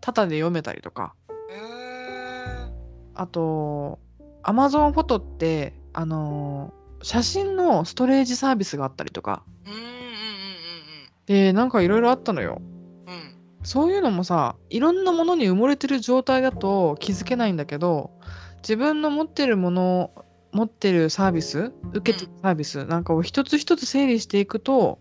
[0.00, 1.14] タダで読めたりとか。
[3.18, 3.98] あと
[4.42, 9.42] Amazon フォトってあの写真のストレージサービスがあったりとか。
[11.24, 12.60] でなんかいろいろあったのよ
[13.66, 18.12] そういうのもさいろんなものに埋もれてる状態だと気づけないんだけど
[18.58, 20.12] 自分の持ってるもの
[20.52, 25.00] 持ってるサービス受けてるサービスなんかを一つ一つ整理していくと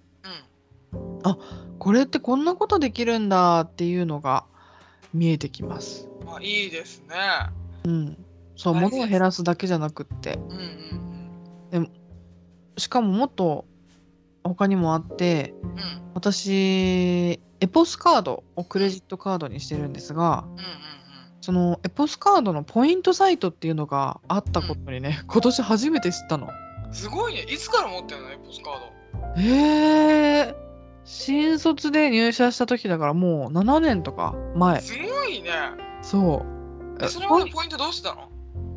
[1.78, 4.46] これってこんなことできるんだっていうのが
[5.14, 6.10] 見えてきます。
[6.22, 7.16] うんあいいですね。
[7.84, 8.18] うん、
[8.56, 10.40] そう物を減らすだけじゃなくって。
[11.72, 11.92] うんうん
[12.78, 13.66] しかももっと
[14.44, 15.78] 他にもあってうんうん。
[16.16, 20.60] 私エポスカードをクレジットカードにしてるんですがうんうん
[21.42, 26.48] そのエポスカードのポイントサイトっていうのがあったことにね、今年初めて知ったの。
[26.48, 27.42] うんすごいね。
[27.42, 28.74] いつから持ってるのねポスカー
[29.36, 29.42] ド？
[29.42, 30.56] へえ
[31.04, 34.82] 新卒で入社した時だからもう7年とか前。
[34.82, 35.50] すごいね。
[36.02, 37.04] そう。
[37.04, 38.30] えそれポイまでポイントどうしてたの？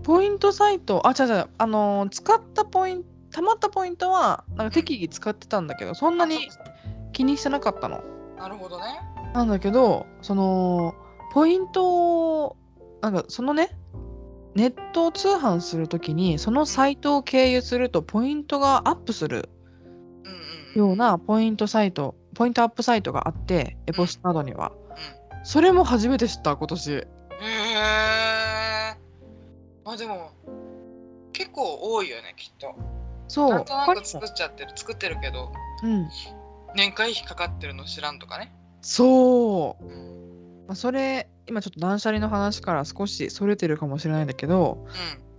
[0.02, 1.48] ポイントサイトあ違う違う。
[1.58, 6.48] あのー使ったポイントたまったポイントはなんか適宜使ってたんだけどそんなに
[7.12, 8.02] 気にしてなかったの
[8.38, 9.00] なるほどね。
[9.34, 10.94] なんだけどその
[11.32, 12.56] ポイントを
[13.02, 13.76] なんかそのね
[14.54, 19.50] ネット通販するときにそのサイトを経由するとポイントがアップする
[20.74, 24.72] ようなポイントサイトポイントアップサイトがあってエポスカードには。
[24.72, 26.90] うそれも初めて知った今年。
[26.90, 28.98] んへえ
[29.84, 30.30] まあでも
[31.32, 32.74] 結構多いよねきっと。
[33.28, 33.50] そう。
[33.50, 35.52] なんとなく作っちゃってる作ってるけど。
[35.82, 36.08] うん
[36.74, 38.54] 年会費かかってるの知らんとかね。
[38.80, 39.84] そう。
[39.84, 44.88] うんまあ、それ今ちょっと断捨離の話から少しそれてるかもしれないんだけどう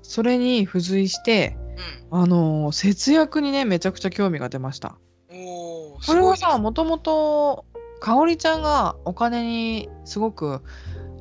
[0.02, 2.22] それに付随してんうん。
[2.24, 4.98] あのー節約にねめちゃくちゃ興味が出ました。
[5.30, 7.66] これはさもともと
[8.00, 10.62] かおりちゃんがお金にすごく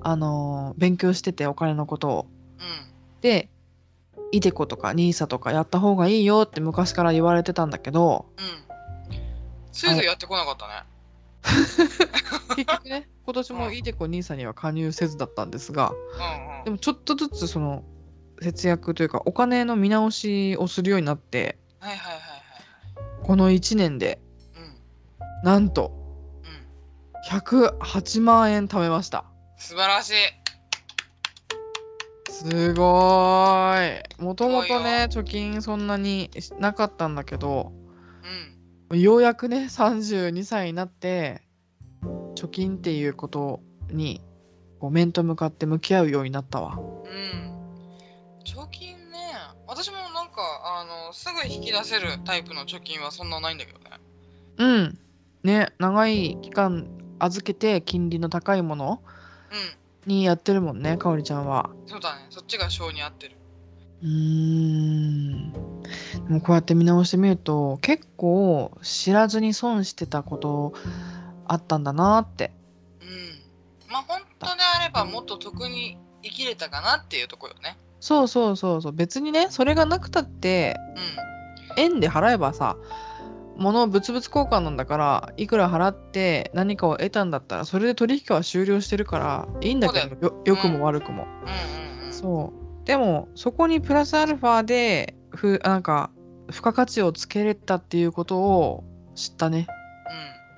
[0.00, 2.22] あのー勉強しててお金のことを。
[2.24, 2.28] ね
[3.20, 3.50] で
[4.30, 8.67] イデコとか NISA とかやった方がいいよって昔から言われてたんだけどうん
[9.68, 10.84] うんついぞやってこなかったね。
[12.56, 16.64] 結局ね 今年もイデコ NISA には加入せずだったんですがうんうん。
[16.64, 17.84] でもちょっとずつその
[18.40, 24.20] 節約というかお金の見直しをするようになってはいはいはいはいこの1年で
[24.56, 24.74] うん
[25.44, 25.92] なんと
[26.42, 29.24] うん108万円貯めました。
[29.56, 30.14] 素晴らしい。
[32.30, 34.22] すごーい。
[34.22, 37.77] もともとね貯金そんなになかったんだけどうん
[38.96, 41.42] ようやくね32歳になって
[42.34, 44.22] 貯金っていうことに
[44.80, 46.76] こう面と向かって向き合うようになったわ。
[46.76, 47.58] うん。
[48.44, 49.32] 貯金ね。
[49.66, 53.84] 私もなんかあのすぐ引き出せるタイプの貯金はそんなないんだけどね。
[54.58, 54.98] うん。
[55.42, 59.02] ね長い期間預けて金利の高いもの
[60.06, 60.10] うん。
[60.10, 61.70] にやってるもんねかおりちゃんは。
[61.86, 62.26] そうだね。
[62.30, 63.37] そっちが性に合ってる
[64.02, 65.52] うーん。
[65.52, 70.74] でもこうやって見直してみると結構知らずに損してたこと
[71.46, 72.52] あったんだなって。
[73.00, 73.90] うん。
[73.92, 77.78] まあ本当であればもっと得に生きれたかなっていうところよね。
[78.00, 78.92] そうそうそうそう。
[78.92, 80.76] 別にねそれがなくたって
[81.76, 81.82] うん。
[81.82, 82.76] 円で払えばさ
[83.56, 92.12] 物物々交換なんだからいくら払って何かを得たんだったらそれで取引は終了してるからいいんだけどよ良くも悪くも、うんうんうん。
[92.12, 96.10] そうでもそこにプラスアルファでふなんか
[96.48, 98.82] 付加価値をつけれたっていうことを
[99.14, 99.66] 知ったね。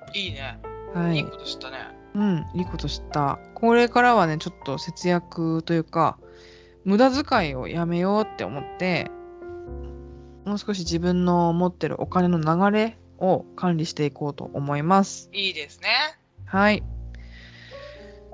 [0.07, 0.17] うん。
[0.17, 0.57] いいね、、
[0.95, 1.17] はい。
[1.17, 1.77] いいことしたね。
[2.15, 2.45] うん。
[2.55, 3.37] いいこと知った。
[3.53, 6.19] これからはねちょっと節約というか
[6.85, 9.11] 無駄遣いをやめようって思って
[10.45, 15.29] もう少し自分の持ってるお金の流れを管理していこうと思います。
[15.33, 15.89] いいですね、
[16.45, 16.81] はい。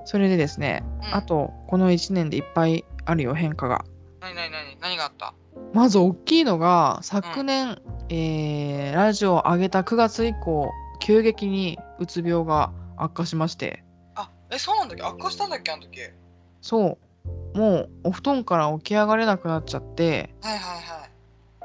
[0.04, 3.84] それでですねうん、あとこの1年でいっぱいあるよ変化が。
[4.20, 5.32] 何何何何があった？
[5.72, 13.82] まず大きいのが昨年、えーラジオを上げた9月以降急激にうつ病が悪化しまして。
[14.14, 15.02] あえそうなんだっけ？
[15.02, 16.00] 悪化したんだっけあの時？
[16.02, 16.12] はい
[16.60, 16.98] そ
[17.54, 17.58] う。
[17.58, 20.34] もうお布団から起き上がれなくなっちゃって。
[20.42, 20.78] はいはい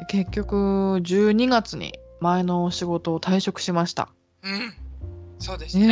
[0.07, 0.55] 結局
[1.03, 4.09] 12月に前の仕事を退職しました。
[4.43, 4.73] うん。
[5.39, 5.87] そうでしたね。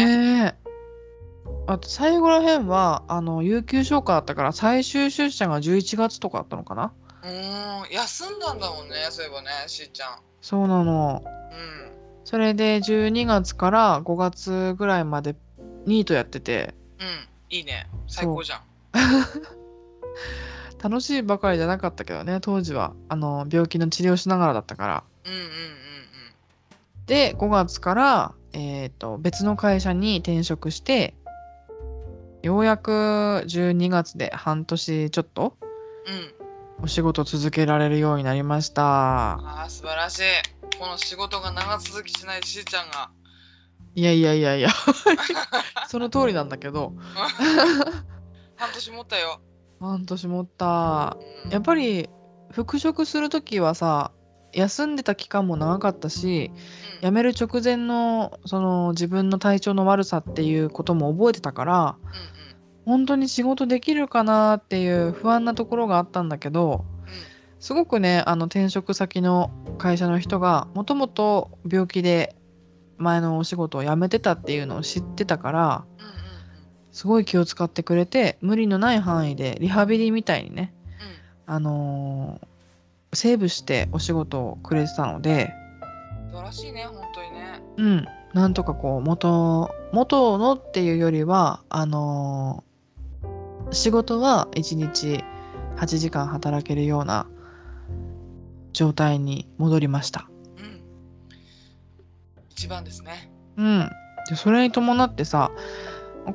[0.45, 0.70] ねえ
[1.67, 6.91] あと最後らへんはあの有給消化だったから最終出社が11月とかあったのかな？
[7.23, 10.19] うーん休んだんだもんねそういえばねしーちゃん。
[10.41, 11.23] そうなの。
[11.25, 11.91] うん。
[12.23, 15.35] それで12月から5月ぐらいまで
[15.85, 16.73] ニートやってて。
[16.99, 17.87] うんいいね。
[18.07, 18.61] 最高じゃん。
[20.81, 22.93] 楽しいばかりじゃなかったけどね当時は。
[23.07, 25.03] あの病気の治療しながらだったから。
[25.25, 25.47] うんうんうん
[27.07, 31.13] で5月から、えー、と別の会社に転職して
[32.43, 35.57] ようやく12月で半年ちょっと
[36.79, 36.83] うん。
[36.83, 39.33] お仕事続けられるようになりました。
[39.33, 40.23] あー素晴らしい。
[40.79, 43.11] この仕事が長続きしないしーちゃんが。
[43.93, 44.69] いやいやいやいや。
[45.87, 46.93] その通りなんだけど。
[48.57, 49.41] 半年持ったよ、
[49.79, 51.17] 半年持った。
[51.45, 51.51] うん。
[51.51, 52.09] やっぱり
[52.51, 54.11] 復職する時はさ
[54.53, 56.51] 休んでた期間も長かったし
[57.01, 57.09] うん。
[57.09, 62.31] 辞める直前のその自分の体調の悪さっていうことも覚えてたからうん
[62.83, 67.13] 本当に仕事できるかなっていう不安なところがあったんだけどうん。
[67.59, 72.35] すごくねあの転職先の会社の人がもともと病気で
[72.97, 76.15] 前のお仕事を辞めてたっていうのを知ってたからうんうんうん。
[76.91, 80.73] すごい気を使ってくれて無理のない範囲でリハビリみたいにね
[81.45, 82.50] あのー
[83.13, 85.53] セーブしてお仕事をくれてたので。
[85.55, 85.61] うん
[86.31, 87.61] 素晴らしいね本当にね。
[87.77, 88.07] うん。
[88.33, 92.71] なんとかこう元元のっていうよりはあのー
[93.73, 95.23] 仕事は1日
[95.77, 97.25] 8時間働けるような
[98.73, 100.29] 状態に戻りました。
[100.57, 100.81] うん。
[102.49, 103.31] 一番ですね。
[103.57, 103.89] うん、
[104.29, 105.51] でそれに伴ってさ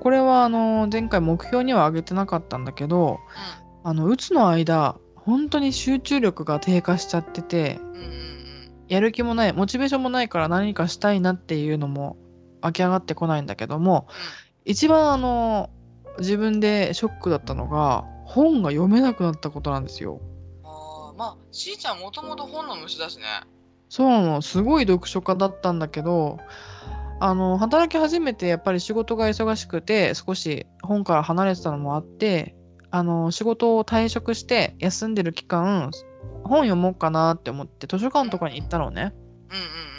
[0.00, 3.18] これはあの前回目標には挙げてなかったんだけど
[3.84, 4.96] あのうつの間
[5.26, 8.72] 本当に集中力が低下しちゃっててうんうんうん。
[8.88, 12.16] やる気もないモチベーションもないから何かしたいなっていうのも
[12.62, 14.06] 湧き上がってこないんだけども
[14.64, 15.70] 一番あの
[16.18, 20.20] 自分でショックだったのが本が読めなくなったことなんですよ。
[20.64, 23.24] あーまあしーちゃんもともと本の虫だしね。
[23.88, 24.42] そうなの。
[24.42, 26.38] すごい読書家だったんだけど
[27.20, 32.54] あの働き始めてやっぱり仕事が忙しくて少し本から離れてたのもあって
[32.91, 35.91] あの仕事を退職して休んでる期間
[36.45, 39.12] 本読もうかなって思って図書館とかに行ったのね。
[39.51, 39.97] うんうんうん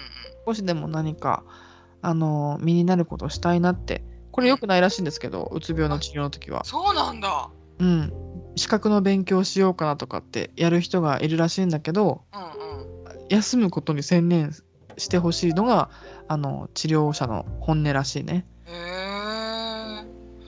[0.48, 1.44] 少しでも何か
[2.02, 4.02] あの身になることをしたいなって。
[4.38, 6.64] これ良くないらしいんですけどうつ病の治療の時は。
[6.64, 7.50] そうなんだ。
[7.80, 8.14] うん。
[8.56, 13.28] 資格の勉強しようかなとかってやる人がいるらしいんだけどうんうん。
[13.30, 14.54] 休むことに専念
[14.98, 15.90] してほしいのが
[16.28, 18.46] あの治療者の本音らしいね。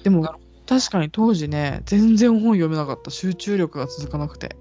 [0.04, 0.36] でも
[0.70, 3.10] 確かに当時ね全然本読めなかった。
[3.10, 4.56] 集中力が続かなくて。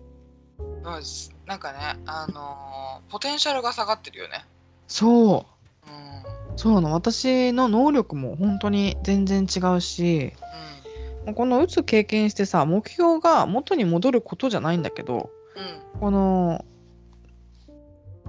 [1.47, 4.47] なんかねあのーポテンシャルが下がってるよね。
[4.87, 5.47] そ
[5.87, 5.91] う。
[5.91, 6.57] うん。
[6.57, 6.95] そうなの。
[6.95, 10.33] 私の能力も本当に全然違うし
[11.35, 16.01] このうつ経験してさ目標が元に戻ることじゃないんだけどうんうん。
[16.01, 16.65] この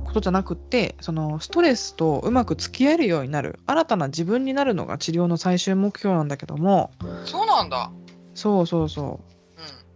[0.05, 3.59] ことじゃなくってそのストレスとうまく付き合えるようになる。
[3.65, 6.91] 新たな自分になるのが治療の最終目標なんだけども。
[7.25, 7.91] そうなんだ。
[8.33, 9.05] そうそうそう。
[9.05, 9.19] うん。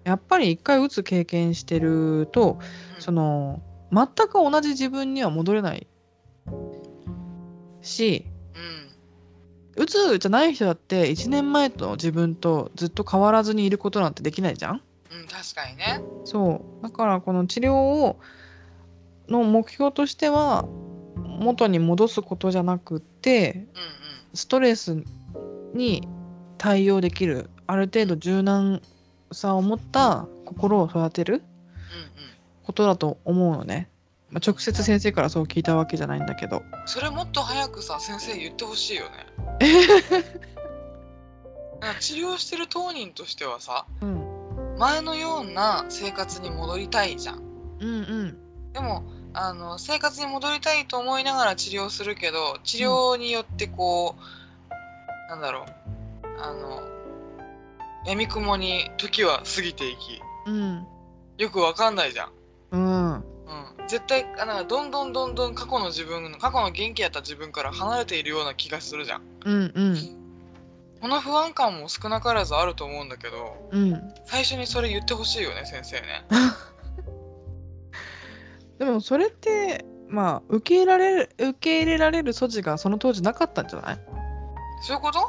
[0.04, 2.60] やっぱり一回うつ経験してると
[2.96, 3.02] うん。
[3.02, 5.88] その全く同じ自分には戻れない
[7.82, 8.26] し
[9.76, 9.84] うん。
[9.84, 14.82] うつじゃない人だって1年前と自分とずっと変わらずにいることなんてできないじゃん。
[15.12, 16.02] うん確かにね。
[16.26, 16.84] そう。
[16.84, 18.20] だからこの治療を
[19.28, 20.66] の目標としては
[21.16, 23.68] 元に戻すことじゃなくってうんうん。
[24.34, 25.04] ストレス
[25.74, 26.08] に
[26.58, 28.82] 対応できるある程度柔軟
[29.32, 31.44] さを持った心を育てる
[32.64, 33.90] ことだと思うのね、
[34.30, 36.64] まあ、直接先生からそう聞いたわけじゃないんだけど。
[36.86, 39.26] それもっと早くさ先生言ってほしいよね。
[42.00, 44.24] 治療してる当人としてはさうん。
[44.78, 47.44] 前のような生活に戻りたいじゃん。
[47.80, 48.43] うんうん
[48.74, 49.04] でも
[49.34, 55.66] あの生活に戻りたいと思いながら治療するけど治療によってこう、なんだろう
[56.40, 56.82] あの
[58.06, 60.86] 闇雲に時は過ぎていきうん
[61.38, 62.32] よくわかんないじゃん。
[62.72, 63.22] うんうん、
[63.88, 69.22] 絶対あなんかどんどんどんどん過去の自分過去の元気やった自分から離れているような気がするじゃん。
[69.46, 70.24] うんうん
[71.02, 76.26] この不安感も少なからずあると思うんだけどうん最初にそれ言ってほしいよね先生ね。
[78.80, 84.00] でもそれってまあ受け入れられる受け入れられる素地がその当時なかったんじゃない？
[84.82, 85.20] そういうこと？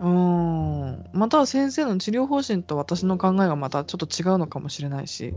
[0.00, 5.32] うーんまたは先生の治療方針と私の考えがまたちょっと違うのかもしれないし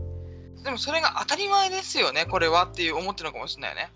[0.64, 3.90] でもそれが当たり前ですよねこれはっていう思ってるのかもしれないよね。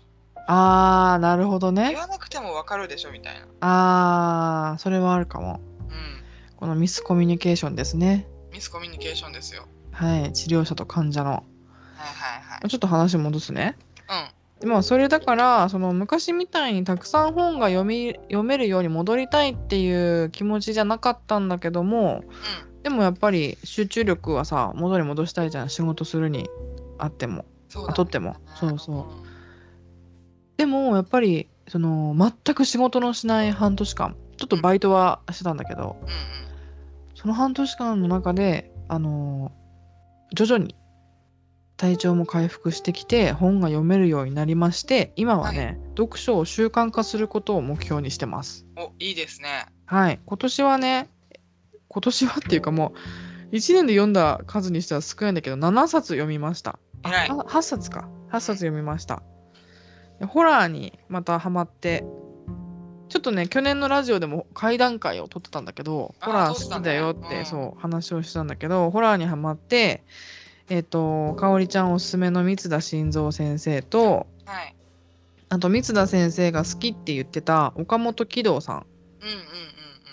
[0.47, 3.47] あーなるほどね言わなくてもわかるでしょみたいな。
[3.61, 6.55] あーそれはあるかもうん。
[6.55, 9.65] このミスコミュニケーションですねミスコミュニケーションですよ。
[9.91, 11.43] はい治療者と患者の
[12.05, 12.69] はいはいはい。
[12.69, 13.77] ちょっと話戻すね
[14.09, 14.61] うん。
[14.61, 22.83] でまあそれだからその昔みたいにたくさん本が読み読めるように戻りたいっていう気持ちじゃなかったんだけどもうん。
[22.83, 26.47] でもやっぱり集中力はさ元に戻したいじゃん仕事するに
[26.97, 27.93] あってもね。
[27.95, 29.05] とってもそうそううん。
[30.57, 36.15] でもやっぱりその全く仕事のしない半年間ちょっとバイトはしてたんだけどうんうん。
[37.15, 39.51] その半年間の中であの
[40.33, 40.75] 徐々に
[41.77, 48.65] 体調も回復してきて本が読めるようになりまして今はね、読書を習慣化することを目標にしてます。
[48.77, 49.65] おいいですね。
[49.85, 50.19] はい。
[50.25, 51.09] 今年はね
[51.89, 52.93] 今年はっていうかも
[53.51, 56.79] う1年で読んだ数にしては少ないんだけど7冊読みました。
[57.03, 57.29] あ偉い。
[57.29, 58.09] あ8冊か。
[58.29, 59.21] 8冊読みました。
[60.19, 62.05] でホラーにまたハマって
[63.09, 67.45] ちょっとね去年のラジオでも怪談会を撮ってたんだけどホラー好きだよって、うん。
[67.45, 70.03] そう話をしたんだけどホラーにハマって
[70.69, 74.75] えっ、とかおりちゃんおすすめの三田晋三先生とはい。
[75.49, 78.85] あと三田先生が好きって言ってた岡本喜道さん。
[79.21, 79.41] うんうんうん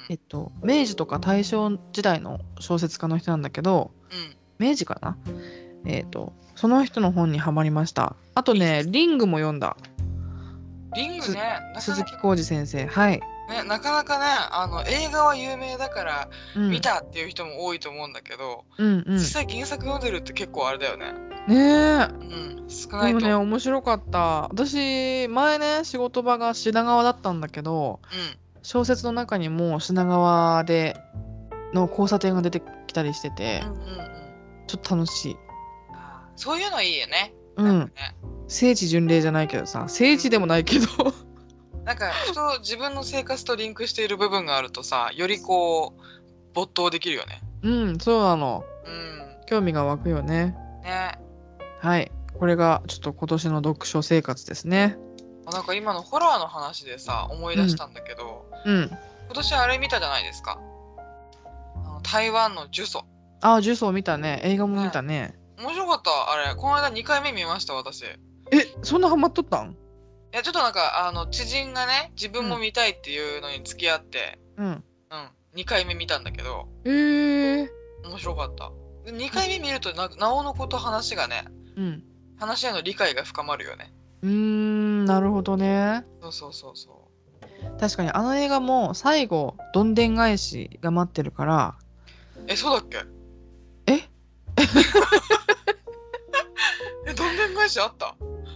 [0.08, 4.18] えっと明治とか大正時代の小説家の人なんだけどうん。
[4.18, 5.16] うん明治かな？
[5.86, 8.14] えっ、とその人の本にはまりました。
[8.34, 9.76] あとねリングも読んだ。
[10.94, 11.42] リングね
[11.80, 12.86] 鈴木浩二先生。
[12.86, 13.20] はい、
[13.52, 19.18] ねなかなかねあの映画は有名だからうん、見たっていう人も多いと思うんだけど、うんうん。
[19.18, 21.12] 実際原作読んでるって結構あれだよね。
[21.48, 22.08] ねえ。
[22.10, 23.18] うん少ないと。
[23.20, 24.48] でもね面白かった。
[24.48, 28.38] 私前ね仕事場が品川だったんだけどうん。
[28.62, 30.96] 小説の中にも品川で
[31.74, 33.86] の交差点が出てきたりしてて、うんうんうん。
[34.66, 35.36] ちょっと楽しい。
[36.36, 37.34] そういうのいいよね。
[37.56, 37.92] うん。
[38.48, 40.86] 聖地巡礼じゃないけどさ聖地でもないけど
[41.84, 46.02] なんか ふと自分の生活とリンクしている部分があるとさよりこう
[46.54, 47.40] 没頭できるよね。
[47.62, 48.64] うんそうなの。
[48.84, 49.36] うん。
[49.46, 50.54] 興味が湧くよね。
[50.82, 51.18] ね。
[51.80, 52.10] はい。
[52.38, 54.98] これがちょっと今年の読書生活ですね。
[55.52, 58.88] なんか今のホラーの話でさ思い出したんだけど、うん。
[59.26, 60.58] 今年あれ見たじゃないですか。
[61.84, 63.04] あの台湾の呪詛。
[63.40, 64.40] あ呪詛見たね。
[64.44, 65.34] 映画も見たね。
[65.58, 66.54] 面白かったあれ。
[66.54, 68.02] この間2回目見ました私。
[68.02, 68.06] い
[68.52, 69.76] えそんなハマっとったん？
[70.32, 74.66] やちょっとなんかあの知人がね自分も見たいっていうのに付き合って、うん。
[74.66, 74.84] うん、
[75.60, 77.68] 2回目見たんだけどえー、
[78.04, 78.70] 面白かった。
[79.04, 81.44] で2回目見るとななおのこと話がね
[81.76, 82.02] うん。
[82.38, 83.92] 話への理解が深まるよね。
[84.22, 86.04] うーんなるほどね。
[86.22, 87.02] そうそうそうそ
[87.78, 91.74] 確かにあの映画も最後どんでん返しが待ってるから。
[92.38, 92.44] う。
[92.48, 92.98] え、そうだっけ？
[93.92, 94.08] え？
[97.06, 98.14] え、どんでん返しあった？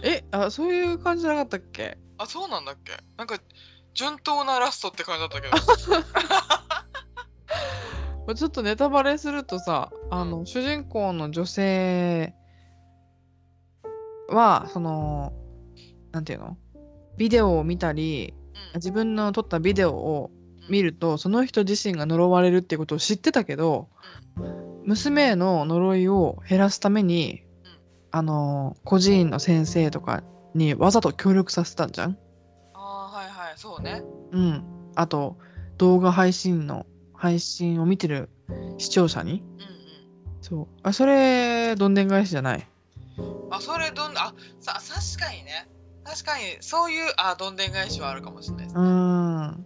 [0.09, 1.97] えあそういう感じじゃなかったっけ？
[2.17, 2.93] あ、そうなんだっけ？
[3.17, 3.37] なんか
[3.93, 5.57] 順当なラストって感じだったけど。
[8.27, 12.33] まあちょっとネタバレするとさあの主人公の女性
[14.29, 15.33] はその
[16.11, 16.57] なんていうの？
[17.17, 18.33] ビデオを見たり
[18.73, 18.79] うん。
[18.79, 20.31] 自分の撮ったビデオを
[20.69, 23.87] 見るとその人自身が呪われるっていうことを知ってたけど
[24.83, 27.46] 娘への呪いを減らすためにうん
[28.11, 30.23] あの孤児院の先生とか
[30.55, 32.17] にわざと協力させたんじゃん？
[32.73, 34.01] ああ、はいはい、そうね。
[34.31, 34.63] うん
[34.95, 35.37] あと
[35.77, 38.29] 動画配信の配信を見てる
[38.77, 39.43] 視聴者に？
[39.59, 39.67] うん
[40.41, 42.67] そうあそれどんでん返しじゃない？
[43.17, 43.53] うん。
[43.53, 45.67] あ、それどんあ、さ、確かにね。
[46.05, 48.79] 確かに、そういう、あ、どんでん返しはあるかもしれないですう。
[48.79, 49.65] ーん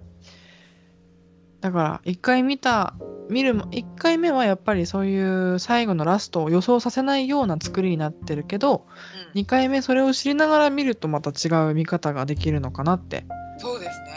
[1.62, 2.96] だから一回見た
[3.30, 8.88] 見る一回目はやっぱりそういう最後のラストを予想させないような作りになってるけど
[9.34, 13.26] うん2回目それを知りながら見るとまた違う見方ができるのかなって
[13.58, 14.08] そうですね。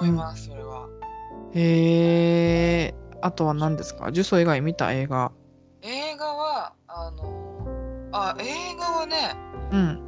[0.00, 0.88] 思います、それは。
[1.54, 4.06] へえあとは何ですか？
[4.10, 5.30] 呪詛以外見た映画
[5.82, 9.16] 映画は、あの、あ、映画はね、
[9.70, 10.00] うん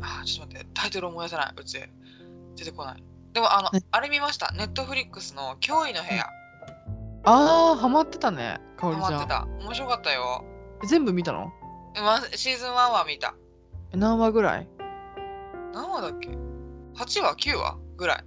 [0.00, 1.80] あ、ちょっと待って、タイトル思い出せない、うち。
[2.56, 3.02] 出てこない。
[3.36, 4.50] でも、あのえ、あれ見ました？
[4.56, 6.26] ネットフリックスの驚異の部屋。
[7.24, 9.46] あーハマってたねかおりちゃんハマってた。
[9.62, 10.42] 面白かったよ。
[10.88, 11.52] 全部見たの？
[11.96, 13.34] まシーズン1は見た。
[13.92, 14.68] え何話ぐらい？
[15.74, 16.34] 何話だっけ ?8
[17.22, 17.76] 話 ?9 話？
[17.98, 18.24] ぐらい。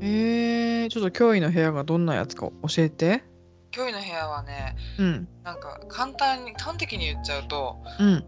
[0.00, 3.22] えー、ちょっと驚異の部屋がどんなやつか教えて
[3.70, 8.24] 驚異の部屋はね、うんなんか簡単に、端的に言っちゃうと、うん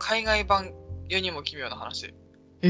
[0.00, 0.72] 海外版
[1.08, 2.12] 世にも奇妙な話。
[2.62, 2.68] えー、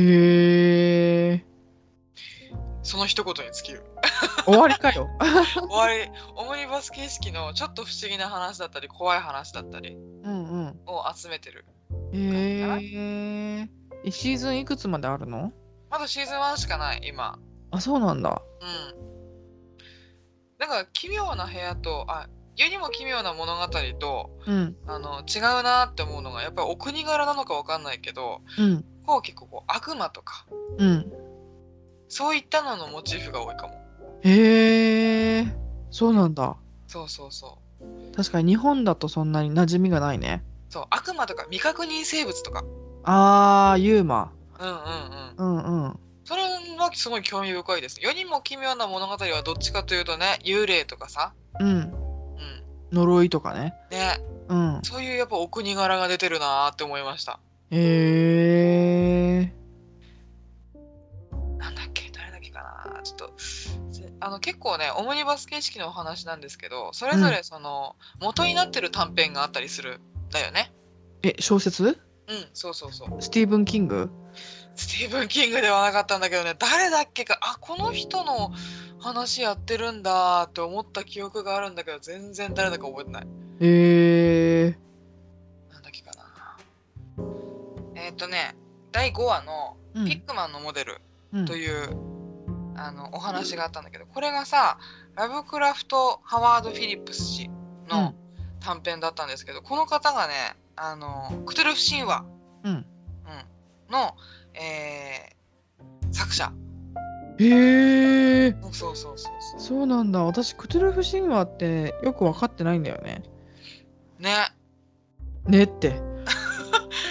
[2.88, 3.84] その一言に尽きる。
[4.46, 5.10] 終わりかよ。
[5.20, 10.80] 終わり、オムニバス形式のちょっと不思議な話だったり、怖い話だったりうんうん。
[10.86, 11.66] を集めてる。
[12.14, 13.68] えー、
[14.06, 15.52] えシーズンいくつまであるの？
[15.90, 17.38] まだシーズン1しかない、今。
[17.72, 18.40] あそうなんだ。
[18.62, 19.78] うん。
[20.56, 22.26] なんか奇妙な部屋と、あ、
[22.56, 23.68] 世にも奇妙な物語
[23.98, 24.76] と、うん。
[24.86, 28.82] あの違うなって思うのが、やっぱりお国柄なのかわかんないけど、うん。
[29.04, 30.46] こう結構こう悪魔とか、
[30.78, 31.27] うん
[32.08, 33.74] そういったののモチーフが多いかも。
[34.22, 35.52] へえー、
[35.90, 36.56] そうなんだ
[36.86, 38.16] そうそうそう。
[38.16, 42.64] 確かに日本だとそんなに馴染みがないねそう、悪魔とか未確認生物とか。
[43.04, 44.74] あーユーマうんうん
[45.36, 45.56] うん。
[45.56, 47.98] うんうんそれはすごい興味深いです。
[48.02, 51.92] 世にも奇妙な物語はどっちかというとね、幽霊とかさ、うんうん、
[52.92, 53.72] 呪いとかね。
[53.90, 54.80] ねうん。
[54.82, 57.40] そういうやっぱお国柄が出てるなーって思いました
[57.70, 58.97] へえ
[62.98, 63.32] なちょっと。
[63.36, 70.72] せあの結構ねオムニバス形式のお話なんですけどそれぞれその、元になってる短編があったりするんだよね。
[71.22, 71.84] え、小説？
[71.84, 71.98] うん
[72.52, 73.22] そうそうそう。
[73.22, 74.10] スティーブン・キング？
[74.74, 78.52] スティーブン・キングではなかったんだけどね誰だっけかあこの人の
[79.00, 83.26] 話やってるんだって思った記憶があるんだけど全然誰だか覚えてない。
[83.60, 84.78] へえ
[85.72, 86.56] なんだっけかな。
[87.96, 88.54] えっ、とね
[88.92, 90.04] 第5話のうん。
[90.06, 91.00] ピックマンのモデル
[91.32, 91.44] うん。
[91.46, 91.96] という、
[92.78, 94.78] あのお話があったんだけどこれがさ
[95.16, 97.50] ラブクラフト・ハワード・フィリップス氏
[97.88, 98.14] の
[98.60, 100.34] 短編だったんですけど、この方がね
[100.76, 102.24] あのクトゥルフ神話、
[102.64, 102.72] うん。
[102.72, 102.84] うん。
[103.90, 104.14] の、
[104.54, 105.38] えー
[106.12, 106.52] 作者。
[107.38, 109.60] へえそうそうそうそう。
[109.60, 110.24] そうなんだ。
[110.24, 113.22] 私クトゥルフ神話ってよく分かってないんだよね。
[114.18, 114.34] ね。
[115.46, 116.00] ねって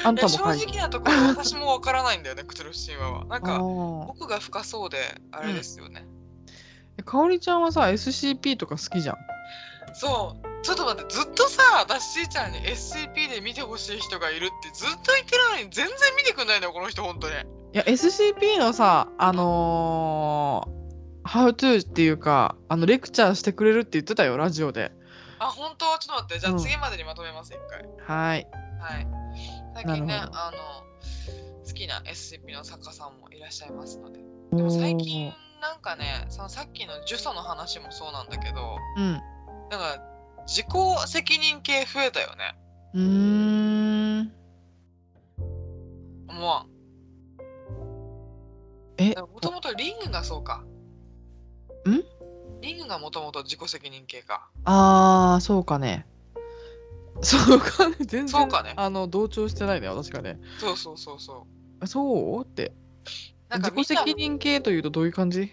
[0.08, 3.26] あんたも書いて直なところ私もわからないんだよねクトゥルフ神話は。
[3.26, 3.62] なんあかー。
[4.10, 4.98] 奥が深そうで
[5.32, 6.06] あれですよね、
[6.98, 9.16] えかおりちゃんはさ SCP とか好きじゃん？
[9.94, 10.48] そう。
[10.64, 17.34] ちょっと待ってずっとさ私しーちゃんに SCP で見てほしい人がいるってずっと言ってるのに全然見てくんないのよこの人本当に。
[17.36, 17.38] い
[17.74, 24.92] や SCP のさあのー、How to っていうかあのレクチャーしてくれるって言ってたよラジオで
[25.40, 25.86] あ本当？
[26.00, 26.40] ちょっと待って。
[26.40, 26.56] じゃうん。
[26.58, 28.48] あ次までにまとめます一回、はい。
[28.80, 29.08] はい。
[29.74, 30.84] 最近ねあの
[31.66, 34.20] 好きな SCP の作家さんもいらっしゃいますので。
[34.52, 34.98] おでも最ー。
[34.98, 39.14] 近なんかねそのさっきの呪詛の話もそうなんだけどうん。
[39.14, 39.22] なん
[39.70, 40.02] か
[40.48, 40.68] 自己
[41.08, 42.56] 責任系増えたよね。
[42.94, 44.32] うーん。
[46.30, 46.70] 思わん。
[48.98, 49.14] え？
[49.16, 50.64] もともとリングがそうか。
[51.88, 52.04] ん？
[52.68, 54.50] リングがもともと自己責任系か。
[54.66, 56.06] あーそうかね。
[57.22, 57.96] そうかね。
[58.00, 58.74] 全然そうかね。
[58.76, 59.88] あの同調してないね。
[59.88, 60.40] 私がね。
[60.60, 61.44] そうそうそうそう。
[61.80, 62.02] あそ
[62.42, 62.44] う？
[62.44, 62.74] って。
[63.50, 65.52] なんか自己責任系というとどういう感じ？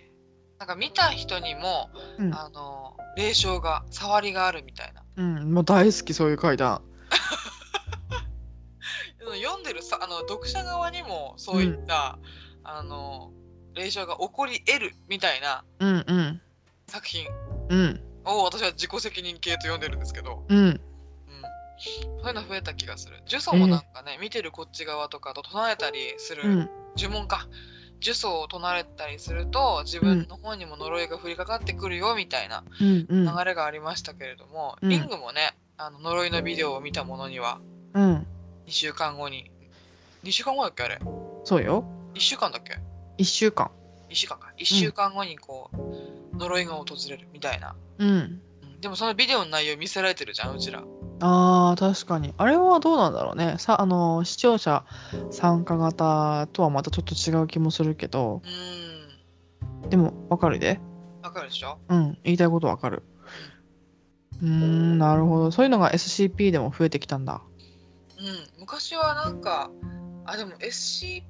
[0.59, 2.35] なんか見た人にも、うん。
[2.35, 5.03] あの霊障が触りがあるみたいな。
[5.17, 5.55] うん。
[5.55, 6.83] もう大好きそういう階段。
[9.43, 12.19] 読んでるさあの読者側にもそういった、
[12.63, 13.33] あの
[13.73, 16.43] 霊障が起こり得るみたいなうんうん
[16.95, 17.27] 作品。
[17.71, 18.01] うん。
[18.25, 20.59] を私は自己責任系と読んでるんですけど、うん。
[20.59, 20.81] うん、
[22.23, 23.17] そういうの増えた気がする。
[23.27, 26.71] 呪詛もなんかね、見てるこっち側とかと唱えたりする、うん。
[26.97, 27.49] 呪文か。
[28.01, 33.25] 呪詛を唱えたりすると自分の方にも呪いが降りかかってくるよみたいなうんうん。
[33.25, 34.89] 流れがありましたけれども、うん。
[34.91, 37.61] リングもねあの呪いのビデオを見たものには
[37.95, 38.15] うん。
[38.67, 39.51] 2週間後に。
[40.23, 40.99] 2週間後だっけあれ？
[41.45, 41.85] そうよ。
[42.15, 42.79] 1週間だっけ
[43.19, 43.71] ？1週間。
[44.11, 44.53] 1週間か。
[44.59, 45.77] 1週間後にこう、
[46.39, 48.09] 呪いが訪れるみたいな、うん。
[48.09, 48.13] う
[48.67, 48.81] ん。
[48.81, 50.83] でもそのビデオの内容見せられてるじゃんうちら。
[51.21, 52.35] あー確かに。
[52.37, 53.55] あれはどうなんだろうね。
[53.59, 54.85] さあの視聴者
[55.31, 58.43] 参加型とはまたちょっと違う気もするけど。
[58.45, 59.91] うーん。
[59.91, 60.81] でもわかるで。
[61.23, 61.79] わかるでしょ？
[61.89, 63.03] うん言いたいことわかる。
[64.43, 65.51] うーんなるほど。
[65.51, 67.41] そういうのが SCP でも増えてきたんだ。
[68.19, 68.61] うん。
[68.61, 69.71] 昔はなんか
[70.27, 71.23] あでも SCP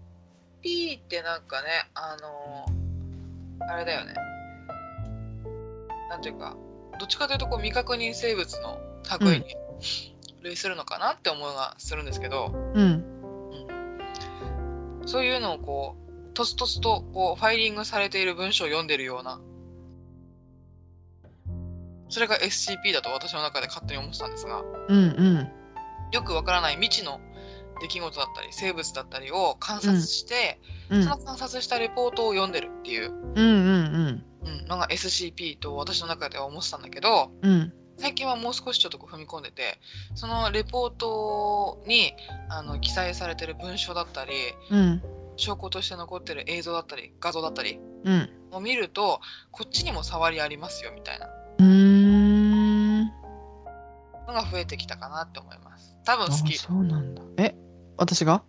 [0.98, 2.66] ってなんかねあの
[3.68, 4.14] あれだよね
[6.08, 6.56] なんていうか
[6.98, 8.78] どっちかというとこう未確認生物の
[9.20, 9.44] 類に
[10.42, 13.04] 類するのかなって思いがするんですけど、うん。
[15.06, 19.40] そういうのをこうとつとつとこうファイリングされている文章を読んでるような。
[22.08, 25.48] それが SCP だと私の中で勝手に思ってたんですがうんうん。
[26.12, 27.18] よくわからない未知の
[27.80, 31.02] 出来事だったり生物だったりを観察して、うん。
[31.02, 33.42] その観察したレポートを読んでるっていう、うんうんう
[34.12, 34.24] ん、
[34.68, 37.50] のが SCP と私の中では思ってたんだけどうん。
[37.52, 39.78] うん最近はもう少しちょっとこう踏み込んでて
[40.16, 42.12] そのレポートに
[42.48, 44.32] あの記載されてる文章だったり
[44.68, 45.02] うん。
[45.36, 48.28] 証拠として残ってる映像だったり画像だったりうん。
[48.50, 49.20] を見ると
[49.52, 51.26] こっちにも触りありますよみたいな。
[51.26, 53.04] うーん。
[53.06, 53.12] の
[54.32, 55.96] が増えてきたかなって思います。
[56.04, 56.58] 多分あ好き。
[56.58, 57.22] そうなんだ。
[57.38, 57.54] え
[57.96, 58.42] 私が？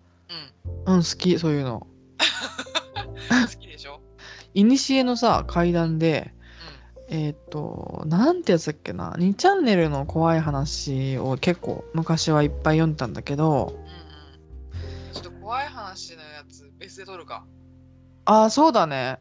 [0.87, 0.95] うん。
[0.95, 1.85] うん好きそういうの。
[3.29, 4.01] 好きでしょ？
[4.55, 6.33] いにしえのさ階段で
[7.07, 15.13] えっ、となんてやつだっけな2チャンネルの怖い話を結構昔はいっぱい読んだんだけどうんうん。
[15.13, 17.45] ちょっと怖い話のやつ別で撮るか、
[18.25, 19.19] ああそうだね。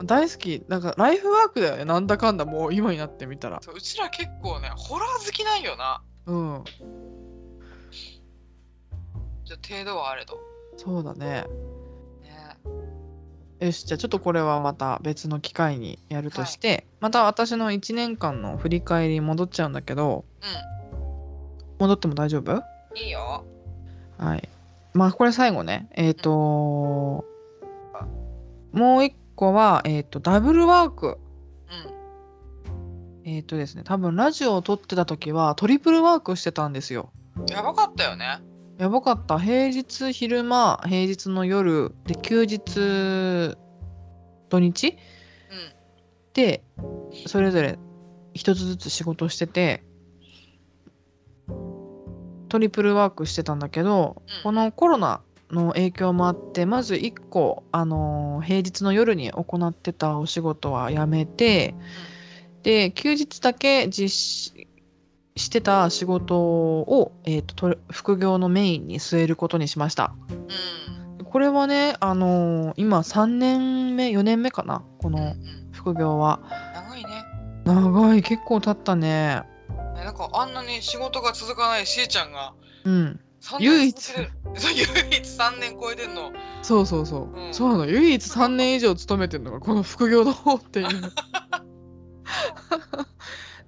[0.00, 0.06] うん。
[0.06, 0.64] 大好き。
[0.68, 1.84] なんかライフワークだよね。
[1.84, 3.60] なんだかんだもう今になってみたら。
[3.62, 6.02] そううちら結構ねホラー好きなんよな。
[6.26, 6.64] うん。
[9.44, 10.38] じゃ程度はあれど。
[10.76, 11.44] そうだねね
[13.60, 20.24] よしじゃあちょっとこれはまた別の機会にやるとして、また私の1年間の振り返りに戻っちゃうんだけど
[21.78, 22.52] 戻っても大丈夫？
[22.52, 22.56] う
[22.94, 23.44] んいいよ
[24.18, 24.48] はい。
[24.94, 25.88] まあこれ最後ね。
[25.92, 27.24] えっ、と
[28.72, 31.08] もう一個は、えっ、と、ダブルワーク。
[31.08, 31.18] う
[33.24, 37.10] えっ、とですね、多分ラジオを撮ってた時はトリプルワークしてたんですよ。
[37.36, 38.40] んやばかったよね
[38.80, 39.38] やばかった。
[39.38, 43.54] 平日昼間、平日の夜、で、休日、
[44.48, 44.88] 土日？
[44.88, 44.96] うん。
[46.32, 46.64] で、
[47.26, 47.78] それぞれ
[48.32, 49.84] 一つずつ仕事してて、
[52.48, 54.42] トリプルワークしてたんだけど、うん。
[54.44, 55.20] このコロナ
[55.50, 61.74] の影響もあって、まず1個、あのー平日の夜に行ってたお仕事はやめて、
[62.62, 64.69] で、休日だけ実施
[65.36, 70.14] してた仕事を、えーとと副業のメインに据えることにしました。
[70.28, 70.90] うん
[71.30, 75.36] これはね、あのー今3年目、4年目かな、この
[75.70, 76.40] 副業は。
[76.74, 77.24] 長いね
[77.64, 79.42] 長い、結構経ったね。
[79.94, 82.52] ねなんかあんなに仕事が続かないしーちゃんが
[82.84, 83.20] うん。
[83.42, 87.40] 3唯一 唯一3年超えてんのそうそうそう。
[87.40, 87.86] うんそうなの。
[87.86, 90.88] 唯一3年以上勤めてるのがこの副業の方っていう。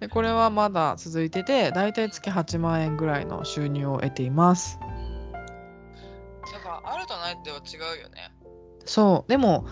[0.03, 4.81] でこれはまだ続いてて、だいたい月8万円ぐらいの収入を得ています。
[4.83, 8.35] うんやっぱあるとないっては違うよね
[8.85, 9.31] そう。
[9.31, 9.65] でも、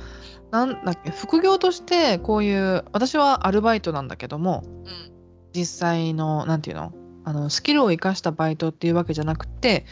[0.52, 5.12] なんだっけ、副業としてこういう、私はアルバイトなんだけども、うん
[5.52, 6.92] 実際の、なんていうの
[7.24, 9.84] あのスキルを生かしたバイトっていうわけじゃなくて、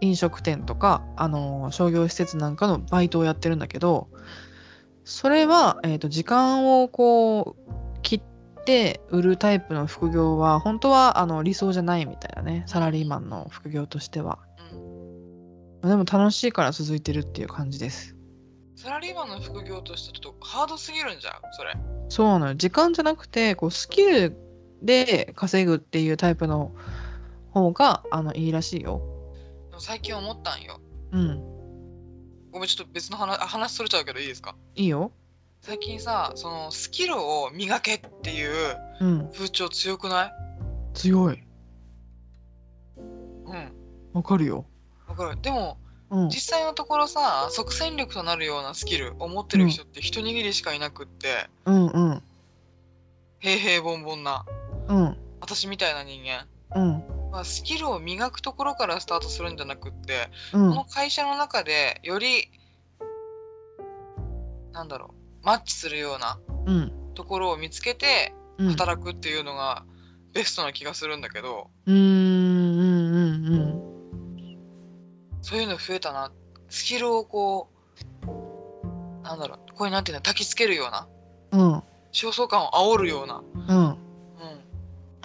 [0.00, 4.08] 飲食店とか、あの商業施設なんかのバイトをやってるんだけど、
[5.04, 8.22] それは、えー、と時間をこう切っ
[8.68, 14.38] て売るタイプの副業は本当はあの理想じゃないみたいなねサラリーマンの副業としては。
[15.82, 15.88] うん。
[15.88, 18.14] でも楽しいから続いてるっていう感じです。
[18.76, 21.74] サラリーマンの副業としてちょっとハードすぎるんじゃんそれ。
[22.10, 22.48] そうなの。
[22.48, 24.36] よ時間じゃなくてこうスキル
[24.82, 26.72] で稼ぐっていうタイプの
[27.52, 29.00] 方があのいいらしいよ。
[29.78, 30.78] 最近思ったんよ。
[31.12, 31.40] うん。
[32.52, 34.56] ごめんちょっと別の話あ話それちゃうけどいいですか？
[34.74, 35.12] いいよ
[35.60, 39.30] 最近さそのスキルを磨けっていううん。
[39.32, 40.32] 風潮強くない？
[40.94, 41.42] 強い。
[42.96, 43.72] うん。
[44.12, 44.64] わかるよ。
[45.06, 45.40] わかる。
[45.40, 45.78] でも
[46.10, 46.28] うん。
[46.28, 52.22] 実際のところさ即戦力となるようなスキルを持ってる人って一握りしかいなくって、うんうん。
[53.40, 54.44] 平平凡凡な
[54.88, 55.16] うん。
[55.40, 57.30] 私みたいな人間、うん。
[57.30, 60.70] まあ、スキルを磨くところからスタートするんじゃなくって、うん。
[60.70, 62.50] この会社の中でより
[64.72, 66.92] なんだろうマッチするようなうん。
[67.14, 68.68] ところを見つけてうん。
[68.70, 69.84] 働くっていうのが
[70.32, 74.58] ベストな気がするんだけど、うーんうんうん。
[75.42, 76.32] そういうの増えたな。
[76.68, 77.70] スキルをこ
[78.22, 78.26] う
[79.22, 81.08] なんだろうこれなんていうの焚きつけるような
[81.52, 81.72] うん。
[81.72, 83.86] うん焦燥感を煽るような、うん。
[83.86, 83.96] うん、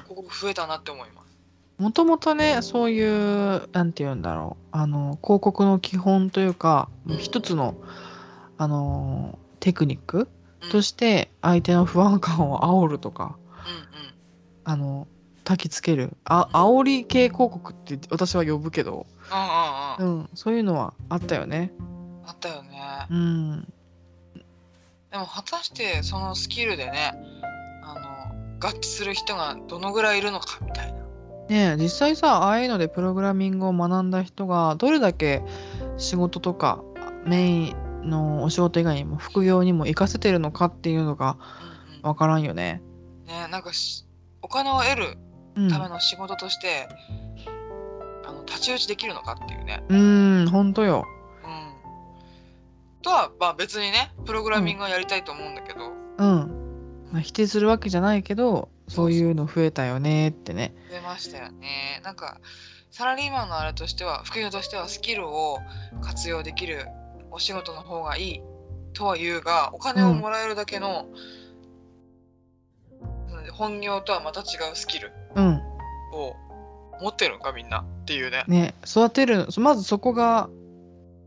[0.06, 1.38] ここ増えたなって思います。
[1.78, 6.90] もともとねそういうなんて言うんだろうあの広告の基本というか
[7.20, 7.76] 一つの
[8.58, 10.28] あのテクニック
[10.62, 14.14] うんとして相手の不安感を煽るとかうんうん
[14.66, 15.08] あの
[15.46, 19.06] 焚きつけるあ煽り系広告って私は呼ぶけど、
[20.02, 21.72] うんうんうんうん、そういうのはあったよね。
[22.26, 22.80] あったよね。
[23.10, 23.74] うん
[25.12, 27.14] でも果たしてそのスキルでね
[27.84, 31.00] あの合致する人がどのぐらいいるのかみたいな。
[31.50, 35.42] ねえ実際さああいうのでプログラミングを学んだ人がどれだけ
[35.98, 36.84] 仕事とか
[37.26, 42.82] メインのお仕事以外にも副業にも活かせてるのかっていうのがうんうんわからんよね。
[43.26, 44.06] ねなんかし
[44.42, 45.18] お金を得る
[45.56, 46.88] うん、ための仕事として、
[48.26, 49.84] あの太刀打ちできるのかっていうね。
[49.90, 51.06] うーん、ほんとよ。
[51.44, 57.08] うん、とは、まあ、別にねプログラミングはやりたいと思うんだけど、うん。
[57.12, 60.74] まあ、否定するわけじゃないけど、そういうの増えたよねってね。
[60.90, 62.02] 増えましたよね。
[62.04, 62.40] なんか
[62.90, 65.60] サラリーマンのあれとしては副業としてはスキルを
[66.02, 66.88] 活用できる
[67.34, 68.42] お仕事の方がいい
[68.94, 71.08] とは言うがお金をもらえるだけの、
[73.52, 75.62] 本業とはまた違うスキルうん。
[76.14, 76.36] を
[77.02, 78.44] 持ってるのかみんなっていうね。
[78.48, 80.48] ね、育てる、まずそこが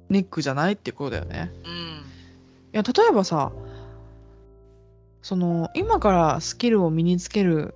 [0.09, 1.51] ネックじゃないってことだよね。
[1.65, 1.73] うん。
[1.73, 2.05] い
[2.73, 3.51] や、例えばさ、
[5.23, 7.75] その、今からスキルを身につける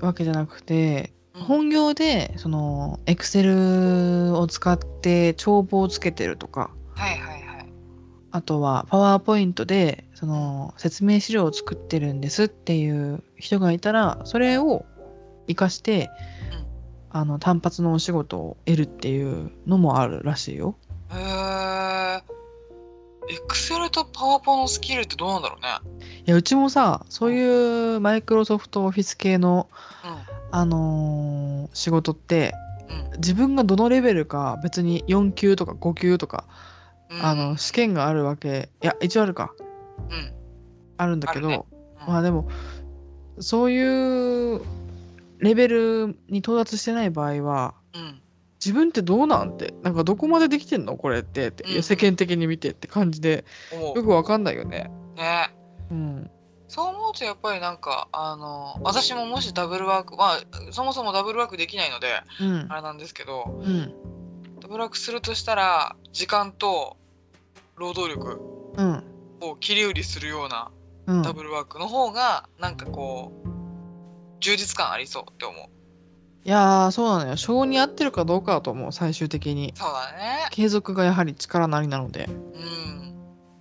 [0.00, 7.29] わけじゃなくて、うん本業で、その、エクセルを使って帳簿をつけてるとか、はいはいはい。
[8.32, 14.84] あとはパワーポイントでその説明資料を作ってるんですっていう人がいたらそれを
[15.46, 16.10] 活かして、
[17.10, 20.76] あの単発のお仕事を得るっていうのもあるらしいよ。
[21.10, 22.40] へえ。
[23.32, 25.68] エクセルとパワポのスキルってどうなんだろうね。
[26.26, 29.68] いやうちもさそういうマイクロソフトオフィス系の、
[30.52, 32.54] あのー仕事って
[33.12, 33.18] うん。
[33.18, 36.44] 自分がどのレベルか別に4級とか5級とか、
[37.10, 37.24] うん。
[37.24, 39.52] あの試験があるわけいや一応あるか
[40.10, 40.32] うん。
[40.96, 41.64] あるんだけど、あるね
[42.06, 42.48] まあでも
[43.38, 44.62] そういう
[45.38, 48.20] レベルに到達してない場合はうん。
[48.64, 54.90] 自分ってどうなんてなんかどこまでできてんのこれってって、うん世間的に見てって感じで思よくわかんないよね。
[55.16, 55.18] う。
[55.18, 55.50] ね。
[55.90, 56.30] うん
[56.70, 60.40] そう思うとやっぱりなんかあの私ももしダブルワークまあ
[60.70, 63.92] そもそもダブルワークできないのでうんあれなんですけどうん
[64.70, 66.96] ダブルワークするとしたら時間と
[67.74, 68.40] 労働力
[68.76, 69.04] うん。
[69.40, 70.70] を切り売りするような
[71.08, 71.22] うん。
[71.22, 73.48] ダブルワークの方がなんかこう
[74.38, 75.66] 充実感ありそうって思う。
[76.44, 77.36] いやーそうなのよ。
[77.36, 79.72] 性に合ってるかどうかだと思う最終的に。
[79.74, 80.46] そうだね。
[80.52, 82.26] 継続がやはり力なりなので。
[82.26, 83.16] うん、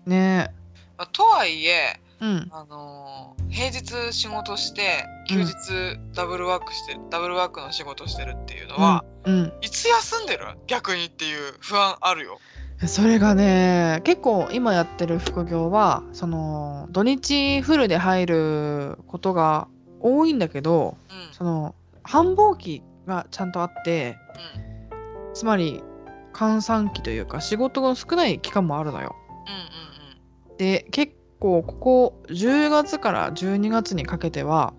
[0.06, 0.54] ね。
[0.96, 2.50] まあとはいえうん。
[2.52, 9.54] あのー平日仕事して休日ダブルワークしてる、ダブルワークの仕事してるっていうのは、うん。
[9.62, 10.46] いつ休んでる？
[10.68, 12.40] 逆にっていう不安あるよ。
[12.86, 19.68] それがね結構今やってる副業はその土日フルで入ることが
[20.00, 21.34] 多いんだけどうん。
[21.34, 24.18] その繁忙期がちゃんとあって
[24.94, 25.34] うん。
[25.34, 25.84] つまり
[26.32, 29.16] 閑散期というか仕事が少ない期間もあるのよ。
[30.52, 30.58] うん。
[30.58, 34.74] で結構ここ10月から12月にかけては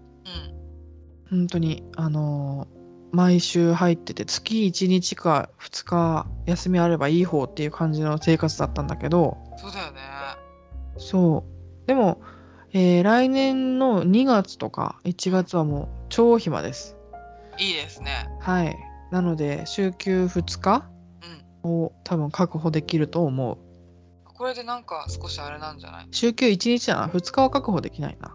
[1.30, 2.80] うんうん本当にあのー
[3.12, 9.36] 毎週入ってて月1日か2日休みあればいい方っていう感じの生活だったんだけど。
[9.56, 9.98] そうだよね。
[10.96, 11.44] そ
[11.84, 11.86] う。
[11.88, 12.22] でも、
[12.72, 16.96] えー来年の2月とか1月はもう超暇です。
[17.58, 18.28] いいですね。
[18.38, 18.78] はい。
[19.11, 20.88] なので週休2日
[21.64, 21.70] うん。
[21.72, 23.58] を多分確保できると思う
[24.41, 26.09] これでなんか少しあれなんじゃない？
[26.12, 28.34] 週休1日だな2日は確保できないな。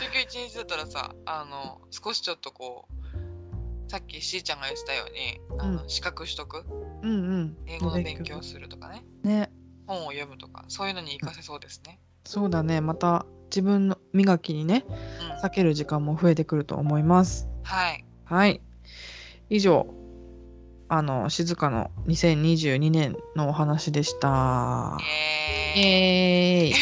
[0.00, 5.88] 週休一日だったらさあの少しちょっとこうさっきしーちゃんが言ってたようにあの、うん。
[5.88, 6.66] 資格取得？
[7.02, 7.56] うんうん。
[7.68, 9.04] 英語の勉強するとかね。
[9.22, 9.52] ね。
[9.86, 12.00] 本を読むとかそういうのに活かせそうですね。
[12.24, 12.80] そうだね。
[12.80, 15.46] また自分の磨きにねうん。
[15.46, 17.48] 避ける時間も増えてくると思います。
[17.62, 18.04] はい。
[18.24, 18.60] はい。
[19.48, 19.86] 以上
[20.88, 24.96] あの静かの2022年のお話でした。
[25.76, 25.82] イイ。
[25.82, 26.74] エーイ。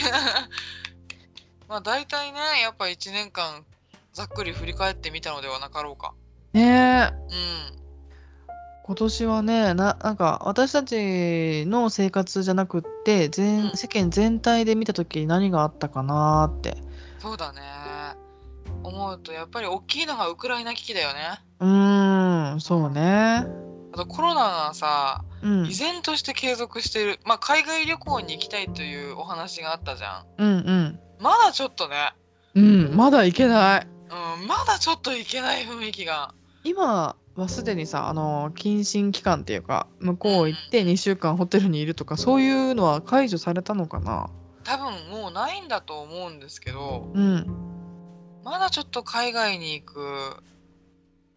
[1.68, 3.64] まあ大体ねやっぱ1年間
[4.12, 6.12] ざっくり振り返ってみたのではなかろうか。
[6.52, 6.62] ね。
[6.62, 7.84] えうん。
[8.86, 13.76] 今年はねななんか私たちの生活じゃなくって全、うん。
[13.76, 16.76] 世間全体で見た時に何があったかなーって。
[17.20, 17.62] そうだね。
[18.82, 21.40] 思うとやっぱり大きいのがウクライナ危機だよね。
[21.60, 23.46] うーんそうね
[23.94, 25.66] あとコロナがさうん。
[25.66, 27.20] 依然として継続している。
[27.24, 30.42] まあ海外旅行に行きたいというお話があったじゃん。
[30.42, 31.00] うんうん。
[31.20, 32.12] まだちょっとね。
[32.54, 33.86] うんまだいけない。
[34.40, 36.34] うんまだちょっといけない雰囲気が。
[36.64, 44.30] 今はすでにさあの謹慎期間っていうか向こう行って2週間ホテルにいるとかそういうのは解除されたのかな？
[44.64, 47.46] 多分もうないんだと思うんですけどうん。
[48.44, 50.42] まだちょっと海外に行く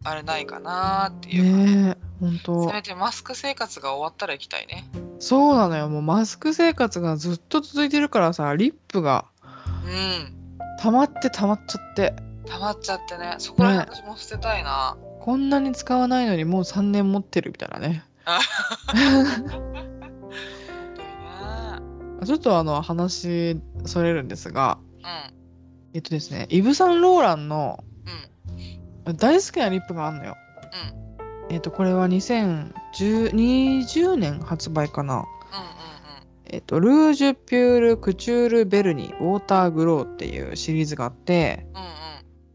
[0.04, 4.88] あれないかなっていうか、ねえ本せ当めてマスク生活が終わったら行きたいね。
[5.18, 9.24] そうなのよもうマスク生活がずっと続いてるからさリップが。
[9.84, 10.34] うん。
[10.80, 12.14] 溜まって溜まっちゃって。
[12.46, 13.34] 溜まっちゃってね。
[13.38, 18.04] そこら辺ね私も捨てたいな、こんなに使わないのにもう3年持ってるみたいなね。
[22.24, 24.78] ちょっとあの話それるんですが。
[24.98, 25.04] うん。
[25.94, 27.88] えっとですねイヴ・サンローランのうん
[29.14, 30.36] 大好きなリップがあるのよ。
[31.48, 31.54] うん。
[31.54, 35.24] えっとこれは2020年発売かな。
[36.50, 41.88] えっとルージュ・ピュール・クチュール・ベルニウォーター・グローっていうシリーズがあってうんうん。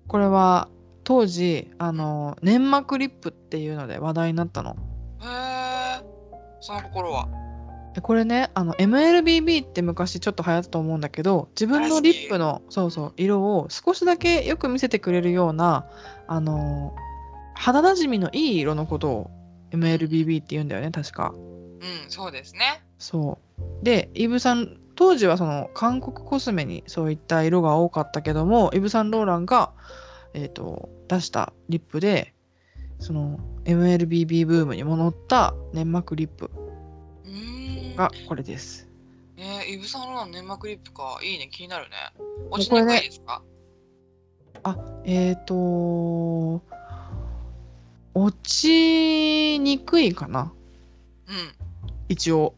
[0.07, 0.67] これは
[1.03, 4.75] 当時あの粘膜リップっていうので話題になったの。
[5.21, 6.03] うんへえ
[6.59, 7.27] その心は。
[7.93, 15.85] でこれねあの MLBB って昔ちょっと流行ったと思うんだけど自分のリップのそうそう色を少しだけよく見せてくれるような
[16.27, 16.95] あの
[17.55, 19.31] 肌なじみのいい色のことを
[19.71, 21.33] MLBB って言うんだよね確か。
[21.35, 22.83] うんそうですね。
[22.99, 23.39] そ
[23.81, 23.85] う。
[23.85, 29.71] でイヴ・サン当時はその韓国コスメにそういった色が多かったけどもイヴ・サンローランが、
[30.33, 32.33] えー、と出したリップで
[32.99, 36.49] その MLBB ブームにも乗った粘膜リップ
[37.95, 38.89] がこれです。
[39.37, 41.19] えー、イブサンローラン粘膜リップか。
[41.23, 41.49] いいね。
[41.51, 41.95] 気になるね。
[42.49, 43.41] 落ちもうこれねにくいですか？
[45.05, 46.63] えっ、と
[48.13, 50.53] 落ちにくいかな。
[51.27, 51.33] うん。
[52.09, 52.55] 一応。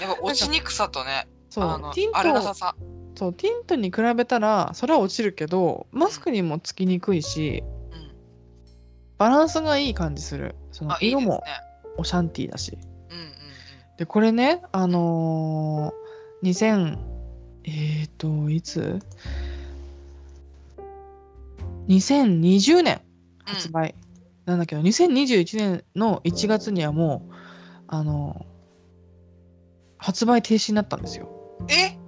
[0.00, 2.18] やっぱ落ちにくさとねそうあのティント。
[2.18, 2.74] 荒れなささ。
[3.16, 8.12] そうティントに比べたらそれは落ちるけどマスクにもつきにくいしうん。
[9.18, 10.54] バランスがいい感じする。
[10.72, 11.42] その色も
[11.96, 12.78] オシャンティーだし。
[13.10, 13.30] うんうんうん。
[13.96, 16.98] でこれねあのー、2000
[17.64, 19.00] えーといつ？
[21.88, 23.00] 2020年
[23.44, 23.94] 発売
[24.44, 27.34] なんだけど、2021年の1月にはもう
[27.86, 28.46] あの
[29.96, 31.28] 発売停止になったんですよ。
[31.68, 31.98] え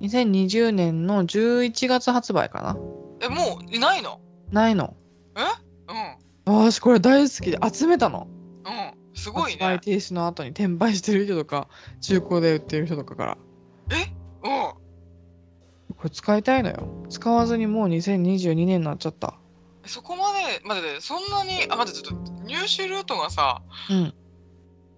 [0.00, 2.76] ？2020年の11月発売かな。
[3.20, 4.20] えもういないの？
[4.50, 4.94] ないの。
[6.46, 6.66] うん。
[6.68, 8.28] 私これ大好きで集めたの。
[8.64, 9.14] うん。
[9.14, 11.68] すごい発売ね停止の後に転売してる人とか
[12.00, 13.32] 中古で売ってる人とかから。
[13.32, 13.45] うん
[15.98, 16.88] これ使いたいのよ。
[17.08, 19.34] 使わずにもう2022年になっちゃった。
[19.86, 24.14] そこまで待ってそんなにあ待ってちょっと入手ルートがさうん。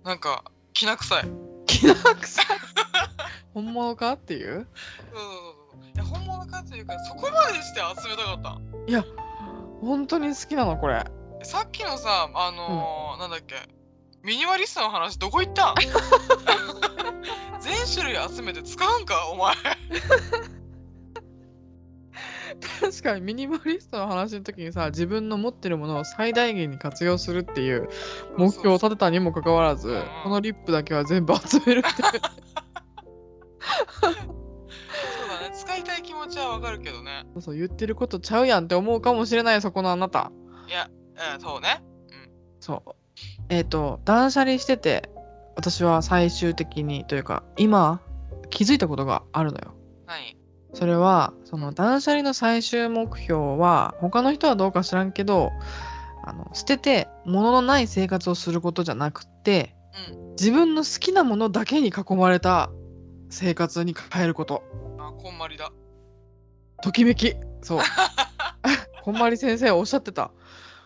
[0.04, 1.24] なんかきな臭い。
[1.66, 2.46] きな臭い？
[3.54, 4.66] 本物かっていう？
[5.12, 8.58] そうそうそうそういや本物かというかそこまでして集めたかった。
[8.90, 9.04] いや
[9.82, 11.04] 本当に好きなのこれ。
[11.42, 13.54] さっきのさあのーなんだっけ？
[14.24, 15.72] ミニマリストの話どこ行った？
[15.72, 15.74] ん
[17.60, 19.54] 全種類集めて使うんかお前
[22.80, 27.88] 確かにミニマリストの話の時にさ自分の持ってるものを最大限に活用するっていう
[28.36, 32.10] 目標を立てたにもかかわらずうんうんこのリップだけは全部集めるっていう。
[34.00, 34.12] そう
[35.28, 35.54] だね。
[35.54, 37.26] 使いたい気持ちはわかるけどね。
[37.40, 40.32] そう言ってることちゃうやんって思うかもしれないそこのあなた。
[40.68, 40.90] いや、
[41.34, 41.82] うん、そうね。
[42.60, 42.90] そう。
[43.48, 45.10] えっ、と断捨離してて
[45.56, 48.00] 私は最終的にというか今
[48.50, 49.74] 気づいたことがあるのよ。
[50.06, 50.37] 何？
[50.74, 55.50] それはその断捨離の最終目標は他の人はどうか知らんけど
[56.24, 59.74] あの捨てて物のない生活をすることじゃなくって
[60.12, 60.30] うん。
[60.32, 62.70] 自分の好きなものだけに囲まれた
[63.30, 64.62] 生活に変えること。
[64.98, 65.72] あこんまりだ。
[66.82, 67.34] ときめき。
[67.62, 67.80] そう。
[69.02, 70.30] こんまり先生おっしゃってた。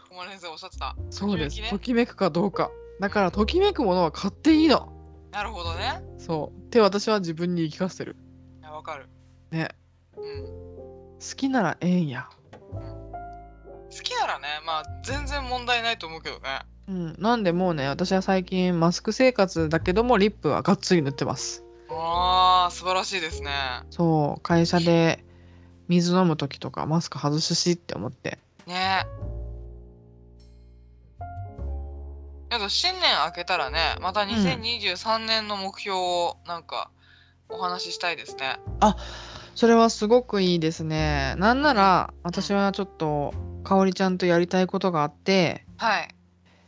[0.08, 0.96] こんまり先生おっしゃってた。
[1.10, 1.56] そうです。
[1.56, 1.70] ときめきね。
[1.70, 2.70] ときめくかどうか。
[3.00, 4.92] だからときめくものは買っていいの。
[5.32, 6.02] なるほどね。
[6.18, 6.58] そう。
[6.58, 8.16] って私は自分に言い聞かせてる。
[8.60, 9.08] いやわかる
[9.52, 9.68] ね。
[10.16, 10.44] うん。
[10.46, 12.28] 好きならええんや。
[13.94, 16.60] 好きならねまあ全然問題ないと思うけどね。
[16.88, 17.14] うん。
[17.18, 21.62] なんでもうね私は最近マスク生活だけどもリップはがっつり塗ってます。
[21.90, 23.50] あー素晴らしいですね。
[23.90, 24.40] そう。
[24.40, 25.24] 会社で
[25.88, 28.38] 水飲む時とかマスク外すしって思って。
[28.66, 29.04] ね。
[32.50, 36.90] あと新年明けたらねまた2023年の目標をなんか
[37.48, 38.58] お話ししたいですね、
[39.54, 41.34] それはすごくいいですね。
[41.38, 43.32] なんなら私はちょっと
[43.64, 46.08] かおりちゃんとやりたいことがあってはい。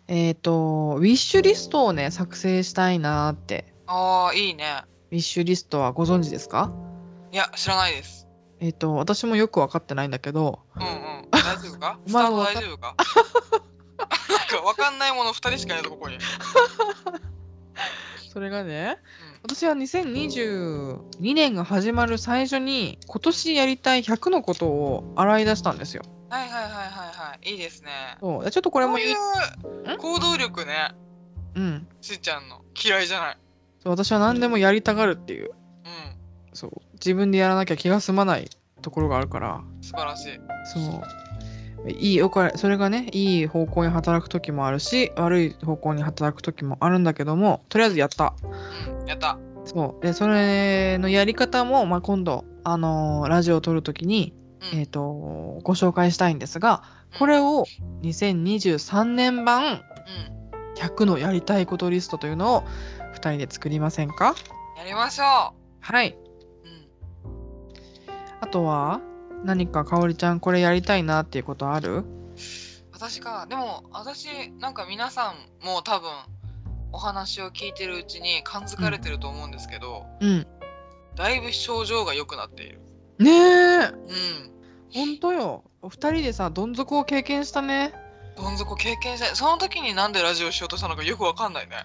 [0.07, 3.73] えっ、とウィッシュリストをね作成したいなーって。
[3.87, 4.83] ああいいね。
[5.11, 6.73] ウィッシュリストはご存知ですか？
[7.33, 8.29] いや知らないです。
[8.61, 10.61] えっ、と私もよく分かってないんだけど。
[10.77, 10.87] うんう
[11.27, 11.31] ん。
[11.31, 11.99] 大丈夫か？
[12.07, 12.95] スタート大丈夫か？
[13.99, 14.05] な
[14.59, 16.19] んかわかんないもの2人しかいないぞここに、
[18.33, 26.03] それがねうん私は2022年が始まる最初に今年やりたい100のことを洗い出したんですよ。
[26.31, 27.51] はいはいはいはいはい。
[27.51, 27.91] いいですね。
[28.21, 28.45] そう。
[28.45, 30.95] でちょっとこれもこういう行動力ね。
[31.57, 31.87] うん。
[32.01, 32.63] しーちゃんの。
[32.83, 33.39] 嫌いじゃない。
[33.83, 35.51] そう私は何でもやりたがるっていう。
[35.51, 35.53] うん。
[36.55, 36.73] そう。
[36.95, 38.49] 自分でやらなきゃ気が済まない
[38.81, 39.61] ところがあるから。
[39.83, 40.41] 素晴らしい。
[40.73, 41.03] そう
[41.89, 48.35] いいよこれそれがねいい方向に働く時もあるし悪い方向に働く時もあるんだけどもとりあえずやった。
[48.43, 49.39] うんやった。
[49.65, 50.05] そう。
[50.05, 54.35] でそれのやり方も、まあ、今度、あのーラジオを撮る時に、
[54.73, 54.79] うん。
[54.79, 55.03] えー、と
[55.63, 56.83] ご紹介したいんですが
[57.19, 57.67] これを
[58.03, 59.81] 2023年版うん
[60.77, 62.65] 100のやりたいことリストというのを
[63.15, 64.35] 2人で作りませんか？
[64.77, 66.17] やりましょはい。
[66.65, 66.89] ううん。
[68.41, 69.01] あとは
[69.45, 72.05] 何かかおりちゃんこれやりたいなっていうことある？
[72.93, 76.11] 私かでも私なんか皆さんも多分
[76.93, 80.47] お話を聞いてるうちに感づかれてると思うんですけど、うん。
[81.15, 82.81] だいぶ症状が良くなっている。
[83.19, 83.77] ねえ。
[83.87, 83.95] うん。
[84.95, 85.65] ほんとよ。
[85.83, 87.93] お二人でさどん底を経験したね。
[88.37, 89.37] どん底経験した。
[89.37, 91.77] その時になんでラジオしようとしたのかよくわかんないね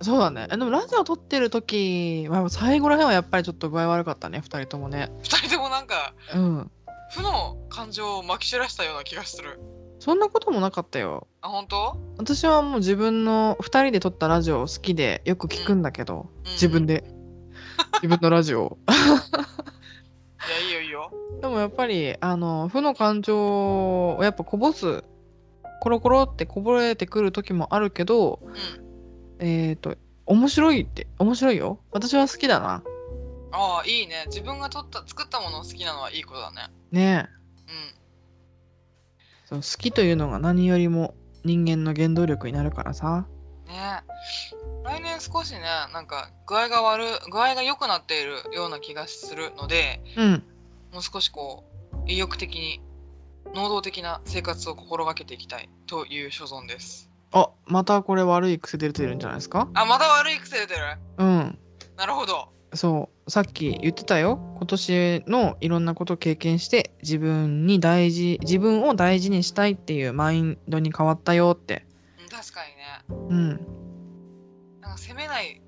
[0.00, 0.46] そうだね。
[0.50, 5.10] えでもラジオ撮ってる時は最後らへんはやっぱりちょっと具合悪かったね二人ともね。
[5.22, 6.70] 二人ともなんかうん。
[7.10, 9.58] 負の感情をまき散らしたような気がする
[9.98, 11.26] そんなこともなかったよ。
[11.40, 17.04] あ本当、私はもう自分の二人で撮ったラジオ好きでよく聞くんだけど、うん自分で
[18.02, 18.78] 自分のラジオを。
[20.48, 21.10] いやいいよいいよ
[21.42, 25.04] でもやっぱりあの負の感情をやっぱこぼす
[25.80, 28.87] コロコロってこぼれてくる時もあるけどうん
[29.38, 31.80] えっ、と、面白いって、面白いよ。
[31.90, 32.82] 私は好きだな。
[33.52, 37.72] ああいいね自分が撮った作ったものを好きなのはいいことだねねえ。
[37.72, 37.98] うん
[39.46, 41.14] そう好きというのが何よりも
[41.44, 43.26] 人間の原動力になるからさ。
[43.66, 44.02] ね
[44.84, 45.60] 来年少しね
[45.92, 50.42] なんか具合が悪い具合が良くなっているような気がするのでうん。
[50.92, 52.80] もう少しこう意欲的に
[53.54, 59.68] 能動的な生活を心がけていきたいという所存ですあ、またこれ悪い癖出てるんじゃないですか？
[59.74, 60.80] あまた悪い癖出てる？
[61.18, 61.58] うん。
[61.96, 63.30] なるほどそう。
[63.30, 64.38] さっき言ってたよ。
[64.56, 71.84] 今年のいろんなことを経験して自分に大事、自分を大事にしたいっていうマインドに変わったよって。
[72.20, 73.48] うん確かにねうん。
[74.80, 75.60] なんか責めない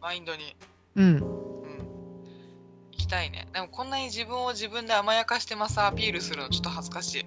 [0.00, 0.56] マインドに、
[0.96, 1.04] うん。
[1.04, 7.26] うん、行きたいねでもこんなに自分を自分で甘やかしてますアピールするのちょっと恥ずかしい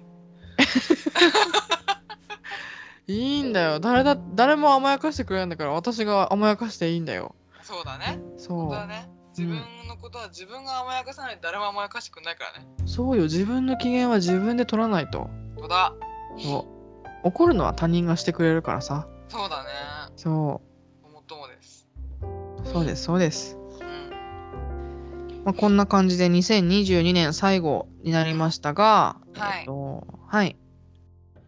[3.06, 3.80] いいんだよ。
[3.80, 7.34] 誰だ、誰も甘やかしてくれないんだから私が甘やかしていいんだよ。
[7.62, 8.68] そうだね本そう。
[8.68, 13.24] 当だね自分のことは自分が甘やかさないと誰も甘やかしてくれないからねそうよ。
[13.24, 15.28] 自分の機嫌は自分で取らないと。
[15.58, 15.92] そうだ
[16.38, 17.28] そう。
[17.28, 19.08] 怒るのは他人がしてくれるからさ。
[19.28, 19.70] そうだね
[20.16, 20.62] そも
[21.20, 21.88] っともです
[22.64, 22.66] う。
[22.68, 23.56] そうです、そうです。
[23.80, 30.56] うんまあ、こんな感じで2022年最後になりましたが、はいえっと、はい。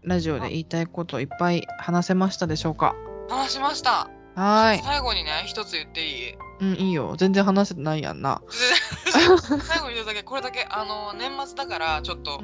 [0.06, 2.94] ラジオで言いたいこといっぱい話せましたでしょうか？
[3.28, 4.78] 話しましたはーい。
[4.82, 6.34] 最後にね一つ言っていい？
[6.60, 7.16] うん、いいよ。
[7.18, 8.40] 全然話せてないやんな。
[9.10, 12.40] 最後に言うだけこれだけあの年末だからちょっと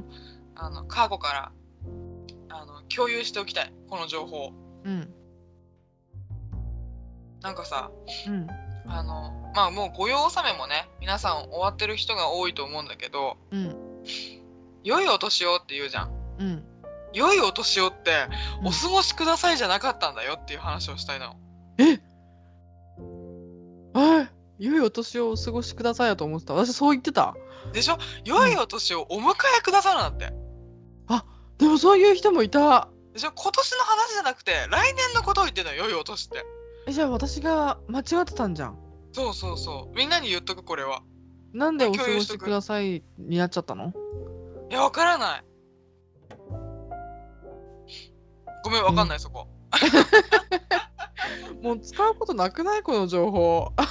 [0.57, 1.53] あのカーゴから
[2.51, 4.53] あの共有しておきたいこの情報
[4.85, 5.15] うん。
[7.43, 7.91] なんかさ
[8.27, 8.47] うん。
[8.89, 13.77] あのまあもう御用納めもね皆さん終わってる人が多いと思うんだけどうん。
[14.83, 16.11] 良いお年をって言うじゃん
[16.41, 16.65] うん。
[17.15, 18.11] 良いお年をって
[18.61, 18.69] うん。
[18.69, 21.37] お過ごしくださいじゃなかったんだよっていう話をしたいの。
[21.79, 22.01] え？
[23.95, 24.23] は
[24.59, 24.65] い。
[24.65, 26.55] 良いお年をお過ごしくださいやと思ってた。
[26.55, 27.35] 私そう言ってた。
[27.73, 27.99] でしょ？
[28.25, 30.33] 良いお年をお迎えくださるなんて。
[31.59, 32.89] でもそういう人もいた。
[33.13, 33.33] でしょ？
[33.33, 36.45] 今年の話じゃなくて来年のことを言ってんのよ良いお年って。
[36.89, 38.79] えじゃあ私が間違ってたんじゃん。
[39.13, 39.97] そうそうそう。
[39.97, 41.03] みんなに言っとくこれは。
[41.53, 43.93] なんでお過ごしくださいになっちゃったの？
[44.71, 45.45] いやわからない
[48.63, 49.49] ごめんわかんない、そこ
[51.63, 52.83] もう使うことなくない？
[52.83, 53.73] この情報。
[53.77, 53.89] でも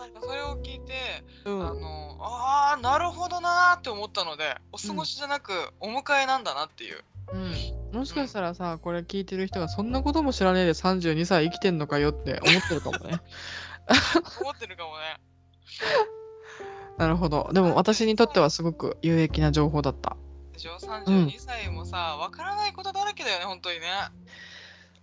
[0.00, 7.36] なんかそれを聞いてうあのあーなるほどなーって思ったのでお過ごしじゃなくお迎えなんだなっていう、う
[7.94, 13.20] ん、もしかしたらさ、これ聞いてる人がそんなことも知らねえで32歳生きてんのかよって思ってるかもね。
[14.40, 15.20] 思ってるかもね
[16.98, 17.50] なるほど。
[17.52, 20.16] でも私にとってはすごく有益な情報だった。
[20.56, 23.86] でしょ？32歳もさわからないことだらけだよね本当にね。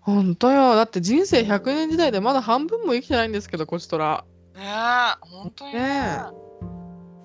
[0.01, 0.75] ほんとよ。
[0.75, 4.25] だって人生100年時代でまだ半分も生きてないんですけど、こちとら。
[4.55, 5.79] ねえ本当にね。
[5.79, 5.87] ね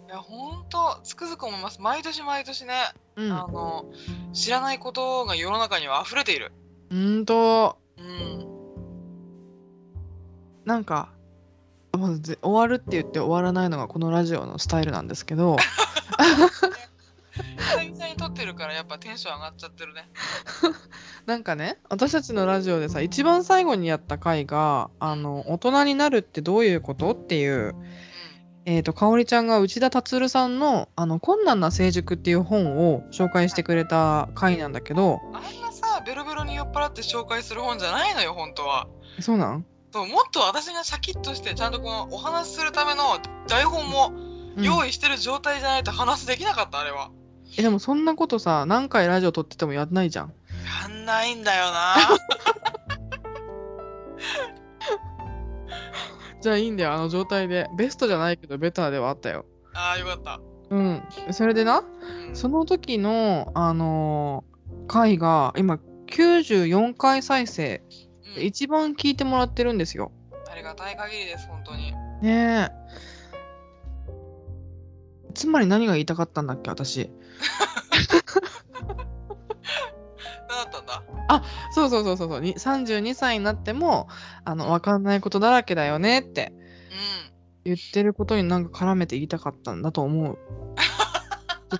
[0.08, 1.80] いや本当つくづく思います。
[1.80, 2.74] 毎年毎年ね、
[3.16, 3.32] うん。
[3.32, 3.86] あの
[4.32, 6.52] 知らないことが世の中には溢れている。
[6.90, 7.78] ほんと。
[7.98, 8.46] うん。
[10.64, 11.08] なんか、
[11.92, 15.56] まずぜ終わるって言って終わらないのがこのラジオのスタイルなんですけど、
[18.28, 20.08] ってるからやっぱテンション上がっちゃってるね。
[21.26, 27.74] なんかね、私たちのラジオでさ、一番最後にやった回が、あの、大人になるってどういうことっていう、
[28.64, 38.88] えっ、と、かおりちゃんが内田達さんの、あの、困難な成熟っていう本を紹介してくれた回なんだけど、うん、あんなさベロベロに酔っ払って紹介する本じゃないのよ本当は。
[39.20, 39.66] そうなん？
[39.92, 44.12] そうもっと私がシャキッとしてちゃんとこのお話しするための台本も
[44.56, 44.64] うん。
[44.64, 47.10] 用意してる状態じゃないと話できなかったあれは
[47.56, 50.34] え、でもそんなことさ、何回ラジオ撮っててもやんないじゃん。
[50.82, 51.96] やんないんだよな
[56.40, 57.68] じゃあいいんだよ、あの状態で。
[57.76, 59.46] ベストじゃないけど、ベターではあったよ。
[59.74, 61.02] あーよかった、うん。
[61.32, 61.82] それでな、
[62.28, 64.58] うん、その時の、あのー
[64.88, 67.82] 回が、今、94回再生、
[68.36, 70.12] うん一番聞いてもらってるんですよ。
[70.50, 71.92] ありがたい限りです本当に
[72.22, 72.70] ねえ。
[75.34, 77.10] つまり何が言いたかったんだっけ、私。
[80.48, 81.02] 何だったんだ。
[81.72, 82.40] そうそうそうそうそう。
[82.40, 84.08] に32歳になっても、
[84.44, 86.58] あの、わかんないことだらけだよねってうん
[87.64, 90.38] 言ってることになんか絡めて言いたかったんだと思う。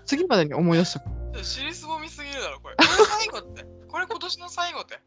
[0.05, 1.03] 次までに思い出した。
[1.43, 2.77] 尻すぼみすぎるだろこれ。
[2.79, 5.01] これ最後ってこれ今年の最後って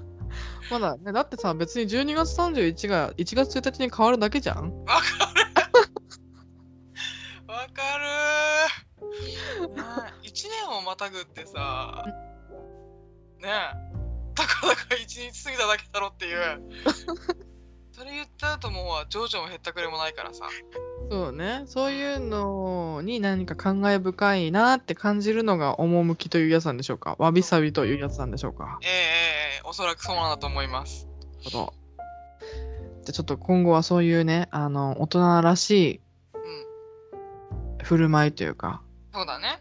[0.70, 4.84] まだね、だってさ、別に12月31が1月1日に変わるだけじゃん。
[4.84, 5.02] わか
[5.34, 5.42] る。
[7.52, 8.79] わかる
[10.22, 12.04] 1年をまたぐってさ
[13.38, 13.50] ねえ
[14.34, 16.62] たかだか一日過ぎただけだろっていう
[17.92, 20.44] それ言っちゃうともう情緒もへったくれもないからさ
[21.10, 21.64] そうね。
[21.66, 27.16] そういうのに何か感慨深いなって感じるのが趣というやつなんでしょうか？
[27.18, 28.78] わびさびというやつなんでしょうか？
[28.82, 28.96] ええええ
[29.56, 31.08] ええおそらくそうなんだと思います
[31.44, 31.74] なるほど
[33.02, 36.00] じゃあちょっと今後はそういうね、あの、大人らしい
[36.34, 39.60] うん振る舞いというか、そうだね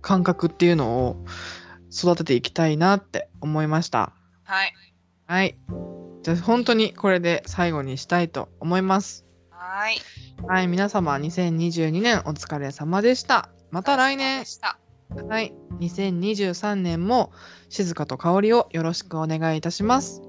[0.00, 1.24] 感覚っていうのを
[1.92, 4.12] 育てていきたいなって思いました。
[4.44, 4.72] はい
[5.26, 5.56] はい。
[6.22, 9.24] じゃあ本当にこれで最後にしたいと思います。
[9.50, 9.96] はい
[10.46, 13.48] はい、皆様2022年お疲れ様でした。
[13.70, 14.44] また来年
[15.28, 17.32] はい、2023年も
[17.68, 20.22] 静かと香りをよろしくお願いいたします。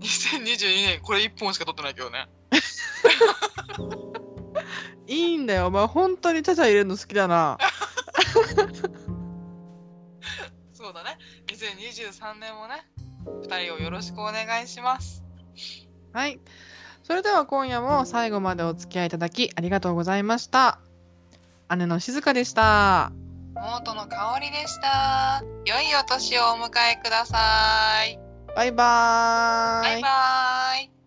[0.00, 2.28] 2022年これ1本しか撮ってないけどね
[5.06, 7.58] いいんだよ、お前本当にちゃちゃ入れるの好きだな。
[10.72, 11.18] そうだね
[11.48, 12.86] 2023年もね
[13.46, 15.22] 2人をよろしくお願いします
[16.12, 16.40] はい。
[17.02, 20.80] それでは今夜も最後までお付き合いいただきありがとうございました。
[21.76, 23.12] 姉の静香でした。
[23.56, 28.18] 妹の香りでした良いお年をお迎えください
[28.54, 30.02] バイバーイ。
[30.02, 30.08] バ
[30.78, 30.99] イバ